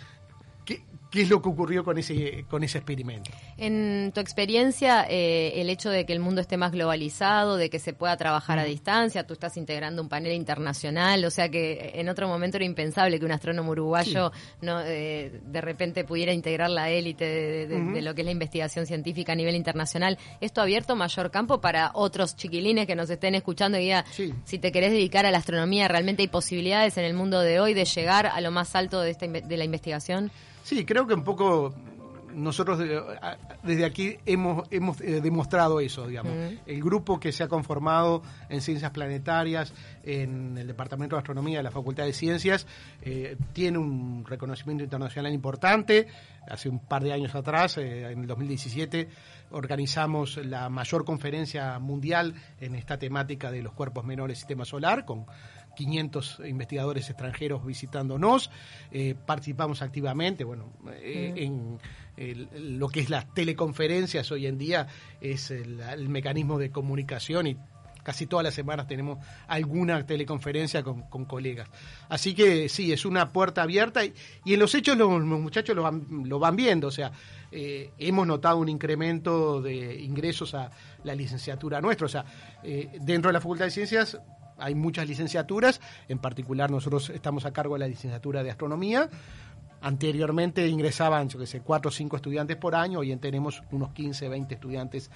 qué, 0.65 0.83
qué 1.09 1.21
es 1.23 1.29
lo 1.29 1.41
que 1.41 1.49
ocurrió 1.49 1.83
con 1.83 1.97
ese 1.97 2.45
con 2.49 2.63
ese 2.63 2.77
experimento. 2.77 3.31
En 3.61 4.11
tu 4.13 4.21
experiencia, 4.21 5.05
eh, 5.09 5.53
el 5.61 5.69
hecho 5.69 5.89
de 5.89 6.05
que 6.05 6.13
el 6.13 6.19
mundo 6.21 6.39
esté 6.39 6.55
más 6.55 6.71
globalizado, 6.71 7.57
de 7.57 7.69
que 7.69 7.77
se 7.77 7.91
pueda 7.93 8.15
trabajar 8.15 8.57
Mm. 8.57 8.61
a 8.61 8.63
distancia, 8.63 9.27
tú 9.27 9.33
estás 9.33 9.57
integrando 9.57 10.01
un 10.01 10.07
panel 10.07 10.31
internacional, 10.31 11.23
o 11.25 11.29
sea 11.29 11.49
que 11.49 11.91
en 11.95 12.07
otro 12.07 12.27
momento 12.29 12.55
era 12.57 12.65
impensable 12.65 13.19
que 13.19 13.25
un 13.25 13.31
astrónomo 13.33 13.71
uruguayo 13.71 14.31
no 14.61 14.79
eh, 14.81 15.41
de 15.43 15.61
repente 15.61 16.05
pudiera 16.05 16.31
integrar 16.31 16.69
la 16.69 16.89
élite 16.89 17.25
de, 17.25 17.67
de- 17.67 17.79
de 17.91 18.01
lo 18.01 18.15
que 18.15 18.21
es 18.21 18.25
la 18.25 18.31
investigación 18.31 18.85
científica 18.85 19.33
a 19.33 19.35
nivel 19.35 19.55
internacional. 19.55 20.17
¿Esto 20.39 20.61
ha 20.61 20.63
abierto 20.63 20.95
mayor 20.95 21.29
campo 21.29 21.59
para 21.59 21.91
otros 21.95 22.35
chiquilines 22.37 22.87
que 22.87 22.95
nos 22.95 23.09
estén 23.09 23.35
escuchando 23.35 23.77
y 23.77 23.81
diga, 23.81 24.05
Sí. 24.11 24.33
si 24.45 24.57
te 24.59 24.71
querés 24.71 24.91
dedicar 24.91 25.25
a 25.25 25.31
la 25.31 25.37
astronomía, 25.39 25.87
realmente 25.89 26.21
hay 26.21 26.27
posibilidades 26.29 26.97
en 26.97 27.03
el 27.03 27.13
mundo 27.13 27.41
de 27.41 27.59
hoy 27.59 27.73
de 27.73 27.83
llegar 27.85 28.27
a 28.27 28.39
lo 28.41 28.51
más 28.51 28.73
alto 28.75 29.01
de, 29.01 29.11
esta, 29.11 29.27
de 29.27 29.57
la 29.57 29.65
investigación? 29.65 30.31
Sí, 30.63 30.85
creo 30.85 31.07
que 31.07 31.13
un 31.13 31.23
poco 31.23 31.73
nosotros 32.33 32.79
a- 33.21 33.37
desde 33.63 33.85
aquí 33.85 34.17
hemos, 34.25 34.67
hemos 34.71 34.99
eh, 35.01 35.21
demostrado 35.21 35.79
eso, 35.79 36.07
digamos. 36.07 36.33
El 36.65 36.81
grupo 36.83 37.19
que 37.19 37.31
se 37.31 37.43
ha 37.43 37.47
conformado 37.47 38.21
en 38.49 38.61
ciencias 38.61 38.91
planetarias, 38.91 39.73
en 40.03 40.57
el 40.57 40.67
Departamento 40.67 41.15
de 41.15 41.19
Astronomía 41.19 41.57
de 41.57 41.63
la 41.63 41.71
Facultad 41.71 42.05
de 42.05 42.13
Ciencias, 42.13 42.67
eh, 43.01 43.37
tiene 43.53 43.77
un 43.77 44.25
reconocimiento 44.25 44.83
internacional 44.83 45.33
importante. 45.33 46.07
Hace 46.49 46.69
un 46.69 46.79
par 46.79 47.03
de 47.03 47.13
años 47.13 47.35
atrás, 47.35 47.77
eh, 47.77 48.11
en 48.11 48.21
el 48.21 48.27
2017, 48.27 49.07
organizamos 49.51 50.37
la 50.37 50.69
mayor 50.69 51.05
conferencia 51.05 51.77
mundial 51.79 52.33
en 52.59 52.75
esta 52.75 52.97
temática 52.97 53.51
de 53.51 53.61
los 53.61 53.73
cuerpos 53.73 54.05
menores 54.05 54.37
del 54.37 54.39
sistema 54.39 54.65
solar, 54.65 55.05
con 55.05 55.25
500 55.75 56.41
investigadores 56.45 57.09
extranjeros 57.09 57.65
visitándonos, 57.65 58.51
eh, 58.91 59.15
participamos 59.25 59.81
activamente, 59.81 60.43
bueno, 60.43 60.73
eh, 60.93 61.33
en 61.37 61.79
lo 62.19 62.89
que 62.89 62.99
es 62.99 63.09
las 63.09 63.33
teleconferencias 63.33 64.31
hoy 64.31 64.45
en 64.45 64.57
día 64.57 64.87
es 65.21 65.51
el, 65.51 66.09
mecanismo 66.09 66.59
de 66.59 66.69
comunicación 66.69 67.47
y 67.47 67.57
casi 68.03 68.27
todas 68.27 68.43
las 68.43 68.53
semanas 68.53 68.87
tenemos 68.87 69.19
alguna 69.47 70.05
teleconferencia 70.05 70.83
con, 70.83 71.25
colegas. 71.25 71.69
Así 72.09 72.33
que 72.33 72.67
sí, 72.67 72.91
es 72.91 73.05
una 73.05 73.29
puerta 73.29 73.61
abierta 73.61 74.03
y, 74.03 74.13
en 74.45 74.59
los 74.59 74.73
hechos 74.75 74.97
los, 74.97 75.21
muchachos 75.21 75.75
lo 75.75 75.83
van, 75.83 76.05
lo 76.25 76.39
van 76.39 76.55
viendo, 76.55 76.87
o 76.87 76.91
sea, 76.91 77.11
eh, 77.51 77.91
hemos 77.97 78.27
notado 78.27 78.57
un 78.57 78.69
incremento 78.69 79.61
de 79.61 80.01
ingresos 80.01 80.53
a 80.55 80.71
la 81.03 81.15
licenciatura 81.15 81.81
nuestra, 81.81 82.05
o 82.05 82.09
sea, 82.09 82.25
eh, 82.63 82.89
dentro 83.01 83.29
de 83.29 83.33
la 83.33 83.41
Facultad 83.41 83.65
de 83.65 83.71
Ciencias 83.71 84.19
hay 84.57 84.75
muchas 84.75 85.07
licenciaturas, 85.07 85.79
en 86.09 86.19
particular 86.19 86.69
nosotros 86.69 87.09
estamos 87.11 87.45
a 87.45 87.53
cargo 87.53 87.75
de 87.75 87.79
la 87.79 87.87
licenciatura 87.87 88.43
de 88.43 88.51
astronomía. 88.51 89.09
Anteriormente 89.81 90.67
ingresaban, 90.67 91.29
yo 91.29 91.39
que 91.39 91.47
sé, 91.47 91.61
cuatro 91.61 91.89
o 91.89 91.91
cinco 91.91 92.15
estudiantes 92.17 92.57
por 92.57 92.75
año, 92.75 92.99
hoy 92.99 93.11
en 93.13 93.19
tenemos 93.19 93.63
unos 93.71 93.91
15, 93.93 94.27
20 94.27 94.53
estudiantes 94.55 95.09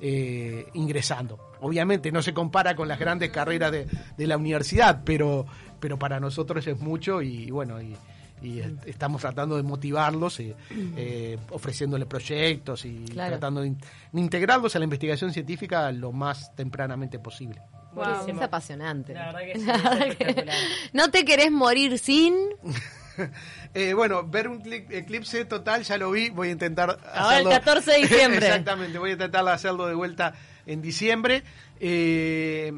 eh, 0.00 0.66
ingresando. 0.74 1.38
Obviamente 1.60 2.12
no 2.12 2.20
se 2.22 2.34
compara 2.34 2.74
con 2.76 2.86
las 2.88 2.98
grandes 2.98 3.30
carreras 3.30 3.72
de, 3.72 3.86
de 4.16 4.26
la 4.26 4.36
universidad, 4.36 5.02
pero, 5.04 5.46
pero 5.80 5.98
para 5.98 6.20
nosotros 6.20 6.66
es 6.66 6.78
mucho 6.80 7.22
y 7.22 7.50
bueno, 7.50 7.80
y, 7.80 7.96
y 8.42 8.60
est- 8.60 8.86
estamos 8.86 9.22
tratando 9.22 9.56
de 9.56 9.62
motivarlos, 9.62 10.38
eh, 10.40 10.54
eh, 10.96 11.38
ofreciéndole 11.50 12.04
proyectos 12.06 12.84
y 12.84 13.04
Claro. 13.06 13.30
tratando 13.32 13.62
de, 13.62 13.68
in- 13.68 13.78
de 14.12 14.20
integrarlos 14.20 14.76
a 14.76 14.78
la 14.80 14.84
investigación 14.84 15.32
científica 15.32 15.90
lo 15.92 16.12
más 16.12 16.54
tempranamente 16.54 17.18
posible. 17.18 17.62
Buenísimo. 17.94 18.38
Es 18.40 18.46
apasionante. 18.46 19.14
La 19.14 19.32
verdad 19.32 19.40
que 19.40 19.58
sí, 19.58 19.66
es 19.70 20.06
espectacular. 20.10 20.56
no 20.92 21.10
te 21.10 21.24
querés 21.24 21.50
morir 21.50 21.98
sin... 21.98 22.34
Eh, 23.74 23.94
bueno, 23.94 24.24
ver 24.26 24.48
un 24.48 24.62
cli- 24.62 24.86
eclipse 24.90 25.44
total 25.44 25.82
ya 25.84 25.96
lo 25.98 26.10
vi, 26.10 26.30
voy 26.30 26.48
a 26.48 26.50
intentar 26.52 26.90
Ahora 27.14 27.40
el 27.40 27.46
hacerlo. 27.46 27.50
14 27.50 27.90
de 27.92 27.98
diciembre. 27.98 28.46
Exactamente, 28.48 28.98
voy 28.98 29.10
a 29.10 29.12
intentar 29.14 29.46
hacerlo 29.48 29.86
de 29.86 29.94
vuelta 29.94 30.34
en 30.66 30.82
diciembre. 30.82 31.42
Eh, 31.78 32.72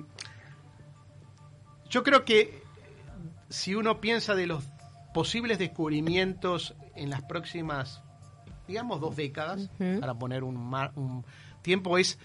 yo 1.89 2.03
creo 2.03 2.25
que 2.25 2.63
si 3.49 3.75
uno 3.75 4.01
piensa 4.01 4.35
de 4.35 4.47
los 4.47 4.65
posibles 5.15 5.59
descubrimientos 5.59 6.75
en 6.95 7.11
las 7.11 7.23
próximas, 7.23 8.01
digamos, 8.69 9.01
dos 9.01 9.17
décadas, 9.17 9.69
para 10.01 10.15
poner 10.15 10.45
un, 10.45 10.57
mar- 10.57 10.93
un 10.97 11.25
tiempo, 11.63 11.99
es 11.99 12.19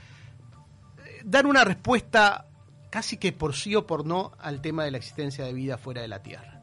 eh, 1.06 1.22
dar 1.24 1.46
una 1.46 1.64
respuesta 1.64 2.46
casi 2.90 3.18
que 3.18 3.34
por 3.34 3.56
sí 3.56 3.76
o 3.76 3.86
por 3.86 4.06
no 4.06 4.32
al 4.40 4.62
tema 4.62 4.84
de 4.86 4.92
la 4.92 4.98
existencia 4.98 5.44
de 5.46 5.54
vida 5.54 5.78
fuera 5.78 6.02
de 6.02 6.08
la 6.08 6.22
Tierra. 6.24 6.57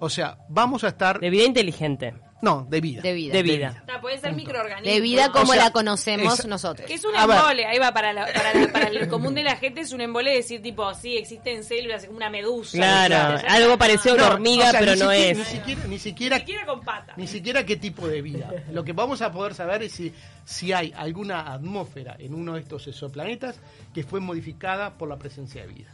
O 0.00 0.08
sea, 0.10 0.38
vamos 0.48 0.84
a 0.84 0.88
estar 0.88 1.18
De 1.20 1.30
vida 1.30 1.44
inteligente. 1.44 2.14
No, 2.40 2.64
de 2.70 2.80
vida. 2.80 3.02
De 3.02 3.12
vida. 3.14 3.32
De 3.32 3.42
vida. 3.42 3.80
O 3.82 3.84
sea, 3.86 4.00
puede 4.00 4.16
ser 4.18 4.32
microorganismo. 4.32 4.94
De 4.94 5.00
vida 5.00 5.32
como 5.32 5.50
O 5.50 5.54
sea, 5.54 5.64
la 5.64 5.70
conocemos 5.72 6.46
nosotros. 6.46 6.86
Que 6.86 6.94
es 6.94 7.04
un 7.04 7.16
A 7.16 7.26
ver. 7.26 7.36
embole, 7.36 7.66
ahí 7.66 7.78
va, 7.80 7.92
para, 7.92 8.12
la- 8.12 8.26
para, 8.32 8.54
la- 8.54 8.72
para 8.72 8.86
el 8.86 9.08
común 9.08 9.34
de 9.34 9.42
la 9.42 9.56
gente 9.56 9.80
es 9.80 9.92
un 9.92 10.00
embole 10.02 10.30
decir 10.36 10.62
tipo, 10.62 10.94
sí, 10.94 11.16
existen 11.16 11.64
células, 11.64 12.04
como 12.04 12.16
una 12.18 12.30
medusa. 12.30 12.78
Claro, 12.78 13.40
algo 13.48 13.76
parecido 13.76 14.12
a 14.14 14.18
una 14.18 14.28
No, 14.28 14.34
hormiga, 14.34 14.68
o 14.68 14.70
sea, 14.70 14.78
pero 14.78 14.92
ni 14.94 15.00
no 15.00 15.10
siquiera- 15.10 15.30
es. 15.32 15.38
Ni 15.38 15.44
siquiera, 15.44 15.84
ni 15.88 15.98
siquiera, 15.98 16.36
Ni 16.36 16.40
siquiera 16.42 16.66
con 16.66 16.80
patas. 16.82 17.18
ni 17.18 17.26
siquiera 17.26 17.66
qué 17.66 17.74
tipo 17.76 18.06
de 18.06 18.22
vida. 18.22 18.48
Lo 18.70 18.84
que 18.84 18.92
vamos 18.92 19.20
a 19.20 19.32
poder 19.32 19.54
saber 19.56 19.82
es 19.82 19.90
si, 19.90 20.14
si 20.44 20.72
hay 20.72 20.94
alguna 20.96 21.52
atmósfera 21.52 22.14
en 22.20 22.34
uno 22.34 22.54
de 22.54 22.60
estos 22.60 22.86
exoplanetas 22.86 23.58
que 23.92 24.04
fue 24.04 24.20
modificada 24.20 24.96
por 24.96 25.08
la 25.08 25.18
presencia 25.18 25.62
de 25.62 25.66
vida. 25.74 25.92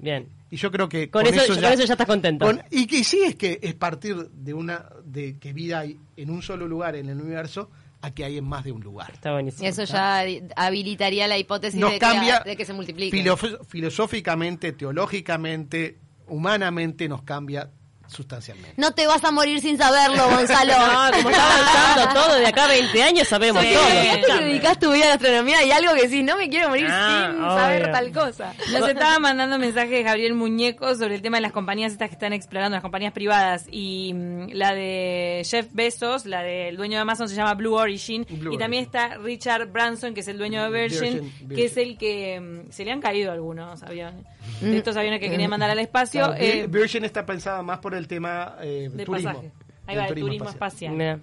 Bien. 0.00 0.28
Y 0.50 0.56
yo 0.56 0.70
creo 0.72 0.88
que 0.88 1.10
Con 1.10 1.26
eso- 1.26 1.46
con 1.54 1.64
eso 1.64 1.84
ya 1.84 1.92
estás 1.94 2.06
contento. 2.06 2.44
con- 2.46 2.60
y 2.70 2.86
que 2.86 3.04
sí 3.04 3.20
es 3.24 3.36
que 3.36 3.60
es 3.62 3.74
partir 3.74 4.16
de 4.30 4.52
una 4.54 4.86
de 5.04 5.38
que 5.38 5.52
vida 5.52 5.80
hay 5.80 5.96
en 6.16 6.30
un 6.30 6.42
solo 6.42 6.66
lugar 6.66 6.96
en 6.96 7.08
el 7.08 7.20
universo 7.20 7.70
a 8.02 8.10
que 8.12 8.24
hay 8.24 8.38
en 8.38 8.44
más 8.44 8.64
de 8.64 8.72
un 8.72 8.80
lugar. 8.82 9.10
Está 9.12 9.32
buenísimo. 9.32 9.68
Eso 9.68 9.84
ya 9.84 10.24
habilitaría 10.56 11.28
la 11.28 11.36
hipótesis 11.38 11.78
Nos 11.78 11.92
de, 11.92 11.98
cambia 11.98 12.42
que, 12.42 12.50
de 12.50 12.56
que 12.56 12.64
se 12.64 12.72
multiplique. 12.72 13.16
filof- 13.16 13.64
filosóficamente, 13.66 14.72
teológicamente, 14.72 15.98
humanamente 16.26 17.08
nos 17.08 17.22
cambia 17.22 17.70
sustancialmente. 18.10 18.74
No 18.76 18.92
te 18.92 19.06
vas 19.06 19.22
a 19.24 19.30
morir 19.30 19.60
sin 19.60 19.78
saberlo, 19.78 20.28
Gonzalo. 20.28 20.72
No, 20.80 21.10
como 21.16 21.30
está 21.30 21.44
avanzando 21.46 22.20
todo, 22.20 22.36
de 22.36 22.46
acá 22.46 22.64
a 22.64 22.68
20 22.68 23.02
años 23.02 23.28
sabemos 23.28 23.62
Sí. 23.62 23.72
todo. 23.74 23.84
Fíjate 23.84 24.22
que 24.26 24.44
dedicas 24.44 24.78
tu 24.78 24.92
vida 24.92 25.04
a 25.04 25.08
la 25.08 25.14
astronomía 25.14 25.64
y 25.64 25.70
algo 25.70 25.94
que 25.94 26.08
sí, 26.08 26.22
no 26.22 26.36
me 26.36 26.48
quiero 26.48 26.68
morir 26.68 26.86
Ah, 26.90 27.28
sin 27.32 27.42
obvio. 27.42 27.56
saber 27.56 27.92
tal 27.92 28.12
cosa. 28.12 28.54
Nos 28.72 28.88
estaba 28.88 29.18
mandando 29.18 29.58
mensajes 29.58 30.04
Gabriel 30.04 30.34
Muñeco 30.34 30.94
sobre 30.94 31.14
el 31.14 31.22
tema 31.22 31.36
de 31.38 31.42
las 31.42 31.52
compañías 31.52 31.92
estas 31.92 32.08
que 32.08 32.14
están 32.14 32.32
explorando, 32.32 32.76
las 32.76 32.82
compañías 32.82 33.12
privadas. 33.12 33.66
Y 33.70 34.12
mm, 34.14 34.48
la 34.52 34.74
de 34.74 35.42
Jeff 35.48 35.66
Bezos, 35.72 36.26
la 36.26 36.42
del 36.42 36.76
dueño 36.76 36.96
de 36.96 37.02
Amazon, 37.02 37.28
se 37.28 37.34
llama 37.36 37.54
Blue 37.54 37.74
Origin. 37.74 38.26
Blue 38.28 38.54
y 38.54 38.58
también 38.58 38.86
Origin. 38.88 39.00
está 39.08 39.18
Richard 39.18 39.66
Branson, 39.70 40.14
que 40.14 40.20
es 40.20 40.28
el 40.28 40.38
dueño 40.38 40.62
de 40.62 40.70
Virgin, 40.82 41.20
Virgin, 41.42 41.48
que 41.56 41.64
es 41.64 41.76
el 41.76 41.96
que 41.98 42.40
mm, 42.40 42.70
se 42.72 42.84
le 42.84 42.92
han 42.92 43.00
caído 43.00 43.32
algunos 43.32 43.82
aviones. 43.82 44.24
De 44.60 44.76
estos 44.76 44.96
aviones 44.96 45.20
que 45.20 45.30
querían 45.30 45.48
mandar 45.50 45.70
al 45.70 45.78
espacio. 45.78 46.24
Claro, 46.24 46.34
eh, 46.42 46.66
Vir- 46.66 46.70
Virgin 46.80 47.04
está 47.04 47.24
pensada 47.24 47.62
más 47.62 47.78
por 47.78 47.94
el 47.94 47.99
tema 48.08 48.56
eh, 48.60 48.88
de 48.92 49.04
turismo. 49.04 49.30
pasaje. 49.30 49.52
Ahí 49.86 49.96
va, 49.96 50.06
el 50.06 50.14
turismo 50.14 50.48
espacial. 50.50 51.20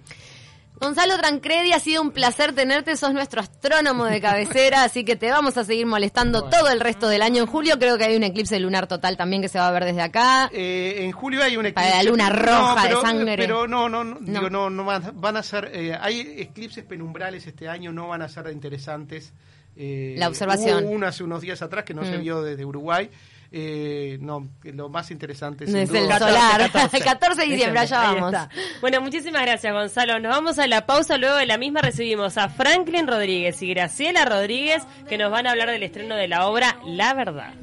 Gonzalo 0.80 1.16
Trancredi, 1.18 1.72
ha 1.72 1.80
sido 1.80 2.00
un 2.02 2.12
placer 2.12 2.52
tenerte, 2.54 2.96
sos 2.96 3.12
nuestro 3.12 3.40
astrónomo 3.40 4.04
de 4.04 4.20
cabecera, 4.20 4.84
así 4.84 5.04
que 5.04 5.16
te 5.16 5.28
vamos 5.28 5.56
a 5.56 5.64
seguir 5.64 5.86
molestando 5.86 6.44
todo 6.48 6.68
el 6.68 6.78
resto 6.78 7.08
del 7.08 7.22
año. 7.22 7.40
En 7.42 7.46
julio 7.48 7.80
creo 7.80 7.98
que 7.98 8.04
hay 8.04 8.16
un 8.16 8.22
eclipse 8.22 8.60
lunar 8.60 8.86
total 8.86 9.16
también 9.16 9.42
que 9.42 9.48
se 9.48 9.58
va 9.58 9.66
a 9.66 9.72
ver 9.72 9.84
desde 9.86 10.02
acá. 10.02 10.48
Eh, 10.52 10.98
en 11.00 11.10
julio 11.10 11.42
hay 11.42 11.56
un 11.56 11.66
eclipse. 11.66 11.82
Para 11.90 11.96
la 12.04 12.08
luna 12.08 12.30
roja 12.30 12.82
de 12.82 12.88
pero, 12.90 13.00
sangre. 13.00 13.36
Pero 13.36 13.66
no, 13.66 13.88
no, 13.88 14.04
no, 14.04 14.18
No. 14.20 14.20
digo, 14.20 14.50
no, 14.50 14.70
no 14.70 14.84
van, 14.84 15.02
van 15.20 15.36
a 15.36 15.42
ser. 15.42 15.68
eh, 15.74 15.98
hay 16.00 16.20
eclipses 16.38 16.84
penumbrales 16.84 17.44
este 17.48 17.68
año, 17.68 17.90
no 17.92 18.06
van 18.06 18.22
a 18.22 18.28
ser 18.28 18.48
interesantes. 18.52 19.32
Eh, 19.74 20.14
La 20.16 20.28
observación. 20.28 20.84
Hubo 20.84 20.92
uno 20.92 21.08
hace 21.08 21.24
unos 21.24 21.40
días 21.40 21.60
atrás 21.60 21.82
que 21.84 21.94
no 21.94 22.04
se 22.04 22.18
Mm. 22.18 22.20
vio 22.20 22.42
desde 22.42 22.64
Uruguay. 22.64 23.10
Eh, 23.50 24.18
no, 24.20 24.46
que 24.62 24.72
lo 24.72 24.88
más 24.90 25.10
interesante 25.10 25.64
Es 25.64 25.72
el 25.74 25.88
duda- 25.88 26.18
solar. 26.18 26.60
14, 26.70 26.96
El 26.98 27.04
14 27.04 27.40
de 27.42 27.46
diciembre, 27.48 27.80
allá 27.80 28.00
vamos. 28.12 28.34
Bueno, 28.82 29.00
muchísimas 29.00 29.42
gracias, 29.42 29.72
Gonzalo. 29.72 30.18
Nos 30.20 30.32
vamos 30.34 30.58
a 30.58 30.66
la 30.66 30.84
pausa. 30.84 31.16
Luego 31.16 31.36
de 31.36 31.46
la 31.46 31.56
misma 31.56 31.80
recibimos 31.80 32.36
a 32.36 32.48
Franklin 32.50 33.06
Rodríguez 33.06 33.62
y 33.62 33.68
Graciela 33.68 34.24
Rodríguez 34.26 34.82
que 35.08 35.16
nos 35.16 35.30
van 35.30 35.46
a 35.46 35.52
hablar 35.52 35.70
del 35.70 35.82
estreno 35.82 36.14
de 36.14 36.28
la 36.28 36.46
obra 36.46 36.76
La 36.84 37.14
Verdad. 37.14 37.54